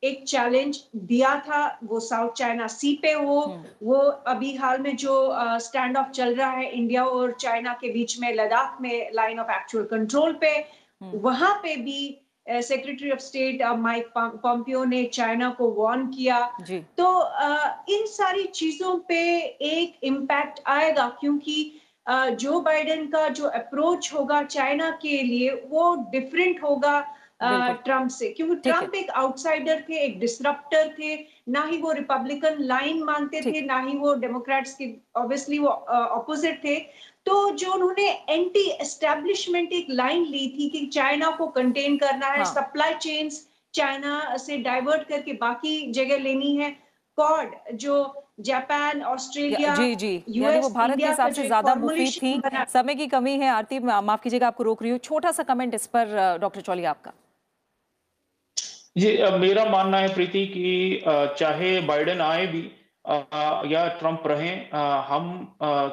एक 0.02 0.24
चैलेंज 0.28 0.84
दिया 0.96 1.34
था 1.38 1.78
वो 1.84 2.00
साउथ 2.00 2.32
चाइना 2.32 2.66
सी 2.66 2.92
पे 3.02 3.14
वो 3.14 3.40
वो 3.82 3.96
अभी 4.32 4.54
हाल 4.54 4.80
में 4.80 4.96
जो 4.96 5.14
स्टैंड 5.58 5.96
ऑफ़ 5.96 6.10
चल 6.10 6.34
रहा 6.34 6.50
है 6.50 6.70
इंडिया 6.70 7.04
और 7.04 7.32
चाइना 7.32 7.72
के 7.72 7.92
बीच 7.92 8.18
में 8.20 8.32
लद्दाख 8.34 8.78
में 8.80 9.10
लाइन 9.14 9.40
ऑफ़ 9.40 9.50
एक्चुअल 9.50 9.84
कंट्रोल 9.84 10.32
पे 10.32 10.66
वहाँ 11.02 11.54
पे 11.54 11.76
भी 11.76 12.20
secretary 12.62 13.10
of 13.10 13.18
state 13.18 13.62
Mike 13.62 14.06
Pompeo 14.16 14.84
ने 14.84 15.04
चाइना 15.04 15.50
को 15.50 15.70
वार्न 15.72 16.06
किया। 16.06 16.40
तो 16.98 17.04
uh, 17.20 17.90
इन 17.90 18.06
सारी 18.06 18.44
चीज़ों 18.44 18.96
पे 18.98 19.20
एक 19.62 19.98
इम्पैक्ट 20.02 20.60
आएगा 20.66 21.08
क्योंकि 21.20 21.80
जो 22.10 22.52
uh, 22.52 22.64
बाइडेन 22.64 23.06
का 23.06 23.28
जो 23.28 23.44
अप्रोच 23.44 24.12
होगा 24.14 24.42
चाइना 24.42 24.90
के 25.02 25.22
लिए 25.22 25.50
वो 25.68 25.94
डिफरेंट 26.12 26.62
होगा। 26.62 27.06
ट्रंप 27.40 28.08
से। 28.10 28.28
क्योंकि 28.28 28.54
ट्रंप 28.62 28.94
एक 28.94 29.10
आउटसाइडर 29.10 29.84
थे 29.88 29.98
एक 30.04 30.18
डिसरप्टर 30.20 30.94
थे 30.98 31.14
ना 31.48 31.64
ही 31.64 31.76
वो 31.78 31.92
रिपब्लिकन 31.92 32.56
लाइन 32.62 33.02
मानते 33.04 33.40
थे 33.42 33.60
ना 33.60 33.80
ही 33.80 33.96
वो 33.98 34.14
डेमोक्रेट्स 34.14 34.74
के 34.74 34.92
ऑब्वियसली 35.16 35.58
वो 35.58 35.68
ऑपोजिट 35.68 36.64
थे। 36.64 36.78
तो 37.26 37.50
जो 37.52 37.72
उन्होंने 37.72 38.08
एंटी 38.30 38.68
एस्टेब्लिशमेंट 38.72 39.72
एक 39.72 39.86
लाइन 39.90 40.24
ली 40.24 40.46
थी 40.48 40.68
कि 40.68 40.86
चाइना 40.86 41.30
को 41.30 41.46
कंटेन 41.48 41.96
करना 41.96 42.26
है 42.26 42.36
हाँ। 42.36 42.44
सप्लाई 42.44 42.94
चेन्स 42.94 43.46
चाइना 43.74 44.36
से 44.36 44.56
डाइवर्ट 44.58 45.08
करके 45.08 45.32
बाकी 45.32 45.90
जगह 45.92 46.18
लेनी 46.18 46.54
है। 46.56 46.70
कॉड 47.18 47.54
जो 47.74 48.24
जापान 48.40 49.02
ऑस्ट्रेलिया 49.02 49.74
जी 49.74 49.94
जी। 49.96 50.22
यानी 50.30 50.58
वो 50.58 50.68
भारत 50.70 50.96
के 50.96 51.06
हिसाब 51.06 51.32
से 51.32 51.44
ज़्यादा 51.44 51.74
मुफीद 51.74 52.12
थी। 52.14 52.40
समय 52.72 52.94
की 52.94 53.06
कमी 53.06 53.36
है 53.38 53.48
आरती 53.50 53.78
माफ़ 53.80 54.20
कीजिएगा 54.22 54.46
आपको 54.46 54.64
रोक 54.64 54.82
रही 54.82 54.90
हूँ। 54.90 54.98
छोटा 55.00 55.32
सा 55.32 55.42
कमेंट 55.44 55.74
इस 55.74 55.86
पर 55.86 56.38
डॉक्टर 56.40 56.60
चौली 56.60 56.84
आपका। 56.84 57.12
जी 58.98 59.16
मेरा 59.38 59.64
मानना 59.64 59.98
है 59.98 60.14
प्रीति 60.14 60.46
कि 60.46 61.02
चाहे 61.38 61.80
बाइडेन 61.86 62.20
आए 62.20 62.46
भी 62.46 62.62
या 63.72 63.86
ट्रंप 64.00 64.22
रहे 64.26 64.50
हम 65.08 65.30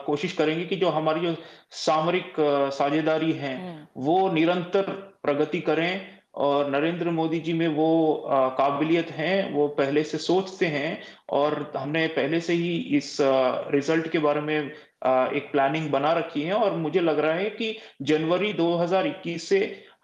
कोशिश 0.05 0.33
करेंगे 0.33 0.65
कि 0.65 0.75
जो 0.75 0.89
हमारी 0.89 1.21
जो 1.21 1.35
सामरिक 1.75 2.33
साझेदारी 2.73 3.31
है 3.33 3.55
वो 3.97 4.17
निरंतर 4.31 4.91
प्रगति 5.23 5.59
करें 5.59 6.15
और 6.35 6.69
नरेंद्र 6.71 7.09
मोदी 7.09 7.39
जी 7.39 7.53
में 7.53 7.67
वो 7.67 7.87
काबिलियत 8.59 9.11
है 9.11 9.51
वो 9.51 9.67
पहले 9.77 10.03
से 10.03 10.17
सोचते 10.17 10.65
हैं 10.67 10.97
और 11.31 11.71
हमने 11.77 12.05
पहले 12.07 12.39
से 12.39 12.53
ही 12.53 12.75
इस 12.97 13.17
रिज़ल्ट 13.21 14.07
के 14.07 14.19
बारे 14.19 14.41
में 14.41 14.57
एक 14.57 15.49
प्लानिंग 15.51 15.89
बना 15.91 16.11
रखी 16.13 16.41
है 16.41 16.53
और 16.53 16.75
मुझे 16.77 17.01
लग 17.01 17.19
रहा 17.19 17.33
है 17.33 17.49
कि 17.51 17.75
जनवरी 18.01 18.53
2021 18.53 19.39
से 19.39 19.59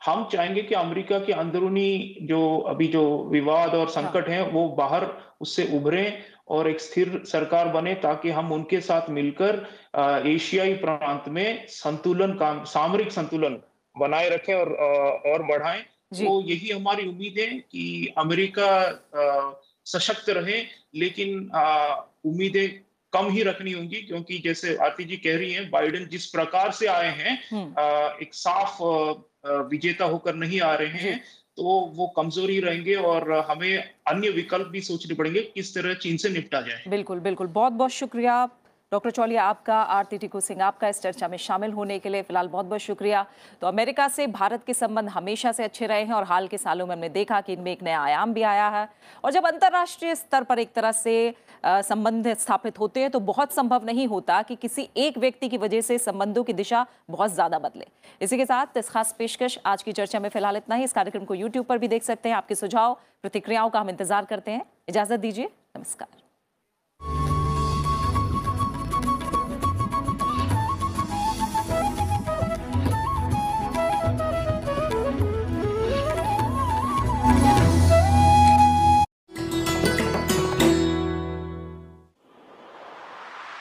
हम 0.06 0.28
चाहेंगे 0.32 0.62
कि 0.62 0.76
अमेरिका 0.76 1.20
के 1.20 1.34
अंदरूनी 1.34 2.18
जो 2.22 2.58
अभी 2.70 2.88
जो 2.88 3.04
विवाद 3.32 3.76
और 3.76 3.90
संकट 3.90 4.30
है 4.30 4.42
वो 4.50 4.68
बाहर 4.78 5.06
उससे 5.42 5.68
उभरे 5.78 6.06
और 6.48 6.70
एक 6.70 6.80
स्थिर 6.82 7.22
सरकार 7.26 7.68
बने 7.68 7.94
ताकि 7.96 8.30
हम 8.30 8.52
उनके 8.52 8.80
साथ 8.82 9.10
मिलकर 9.10 9.66
एशियाई 10.28 10.74
प्रांत 10.76 11.30
में 11.30 11.66
संतुलन 11.70 12.34
काम 12.34 12.64
सामरिक 12.66 13.12
संतुलन 13.12 13.62
बनाए 13.96 14.30
रखें 14.30 14.54
और 14.54 14.74
और 15.32 15.44
बढ़ाएँ। 15.44 15.82
तो 16.12 16.42
यही 16.42 16.70
हमारी 16.70 17.08
उम्मीद 17.08 17.38
है 17.40 17.48
कि 17.72 18.14
अमेरिका 18.18 18.70
सशक्त 19.86 20.30
रहे 20.30 20.62
लेकिन 20.96 21.50
उम्मीदें 22.26 22.68
कम 23.14 23.30
ही 23.30 23.44
रखनी 23.44 23.72
होंगी 23.72 24.02
क्योंकि 24.02 24.38
जैसे 24.38 24.76
आरती 24.76 25.04
जी 25.04 25.18
कह 25.18 25.38
रही 25.38 25.52
हैं 25.52 25.70
बाइडेन 25.72 26.08
जिस 26.08 26.26
प्रकार 26.26 26.72
से 26.72 26.88
आए 26.88 27.12
हैं 27.18 27.34
एक 28.22 28.34
साफ़ 28.34 28.82
विजेता 29.70 30.06
होकर 30.06 30.36
नहीं 30.36 30.62
आ 30.62 30.74
रहे 30.76 31.00
हैं 31.00 31.20
तो 31.58 31.64
वो 31.96 32.08
कमज़ोरी 32.08 32.60
रहेंगे 32.60 32.96
और 32.96 33.32
हमें 33.50 33.78
अन्य 34.08 34.30
विकल्प 34.30 34.68
भी 34.68 34.82
सोचने 34.82 35.16
पड़ेंगे 35.16 35.42
किस 35.56 35.74
तरह 35.76 35.94
चीन 35.94 36.18
से 36.18 36.30
निपटा 36.30 36.62
जाए। 36.62 36.84
बिल्कुल 36.88 37.20
बिल्कुल। 37.20 37.48
बहुत 37.48 37.74
बहुत 37.74 37.92
शुक्रिया 37.92 38.46
डॉक्टर 38.92 39.12
चौलिया, 39.12 39.44
आपका 39.44 39.76
आरती 39.76 40.18
टिकू 40.18 40.40
सिंह 40.40 40.64
आपका 40.64 40.88
इस 40.88 41.02
चर्चा 41.02 41.28
में 41.28 41.38
शामिल 41.38 41.72
होने 41.74 41.98
के 42.00 42.10
लिए 42.10 42.22
फ़िलहाल 42.22 42.48
बहुत 42.48 42.66
बहुत 42.66 42.82
शुक्रिया। 42.82 43.26
तो 43.62 43.68
अमेरिका 43.68 44.08
से 44.08 44.26
भारत 44.30 44.64
के 44.64 44.74
संबंध 44.74 45.10
हमेशा 45.10 45.52
से 45.52 45.64
अच्छे 45.64 45.88
रहे 45.88 46.04
हैं 46.04 46.14
और 46.14 46.24
हाल 46.24 46.48
के 46.48 46.58
सालों 46.58 46.88
में 46.88 46.94
हमने 46.96 47.10
देखा 47.10 47.40
कि 47.42 47.54
इनमें 47.54 47.72
एक 47.72 47.84
नया 47.84 48.02
आयाम 48.02 48.34
भी 48.34 48.42
आया 48.44 48.68
है। 48.70 48.88
और 49.24 49.32
जब 49.32 49.46
अंतर्राष्ट्रीय 49.48 50.16
स्तर 50.16 50.44
पर 50.44 50.60
एक 50.60 50.74
तरह 50.74 50.92
से 50.92 51.14
संबंध 51.66 52.28
स्थापित 52.34 52.80
होते 52.80 53.00
हैं 53.00 53.10
तो 53.12 53.20
बहुत 53.22 53.54
संभव 53.54 53.86
नहीं 53.86 54.08
होता 54.08 54.42
कि 54.42 54.56
किसी 54.58 54.88
एक 54.98 55.18
व्यक्ति 55.18 55.50
की 55.50 55.58
वजह 55.58 55.82
से 55.82 55.98
संबंधों 56.00 56.44
की 56.44 56.54
दिशा 56.54 56.86
बहुत 57.10 57.34
ज़्यादा 57.34 57.60
बदले। 57.60 57.88
इसी 58.22 58.38
के 58.38 58.46
साथ 58.46 58.78
इस 58.78 58.90
खास 58.90 59.16
पेशकश 59.20 59.58
आज 59.66 59.84
की 59.84 59.92
चर्चा 59.94 60.20
में 60.20 60.30
फ़िलहाल 60.30 60.58
इतना 60.58 60.76
ही। 60.76 60.84
इस 60.84 60.94
कार्यक्रम 60.94 61.26
को 61.26 61.36
यूट्यूब 61.36 61.66
पर 61.66 61.78
भी 61.78 61.88
देख 61.88 62.04
सकते 62.04 62.30
हैं। 62.30 62.36
आपके 62.36 62.56
सुझाव, 62.56 62.98
प्रतिक्रियाओं 63.22 63.70
का 63.70 63.80
हम 63.80 63.90
इंतज़ार 63.90 64.26
करते 64.26 64.52
हैं। 64.52 64.66
इजाज़त 64.90 65.20
दीजिए। 65.20 65.50
नमस्कार। 65.78 66.20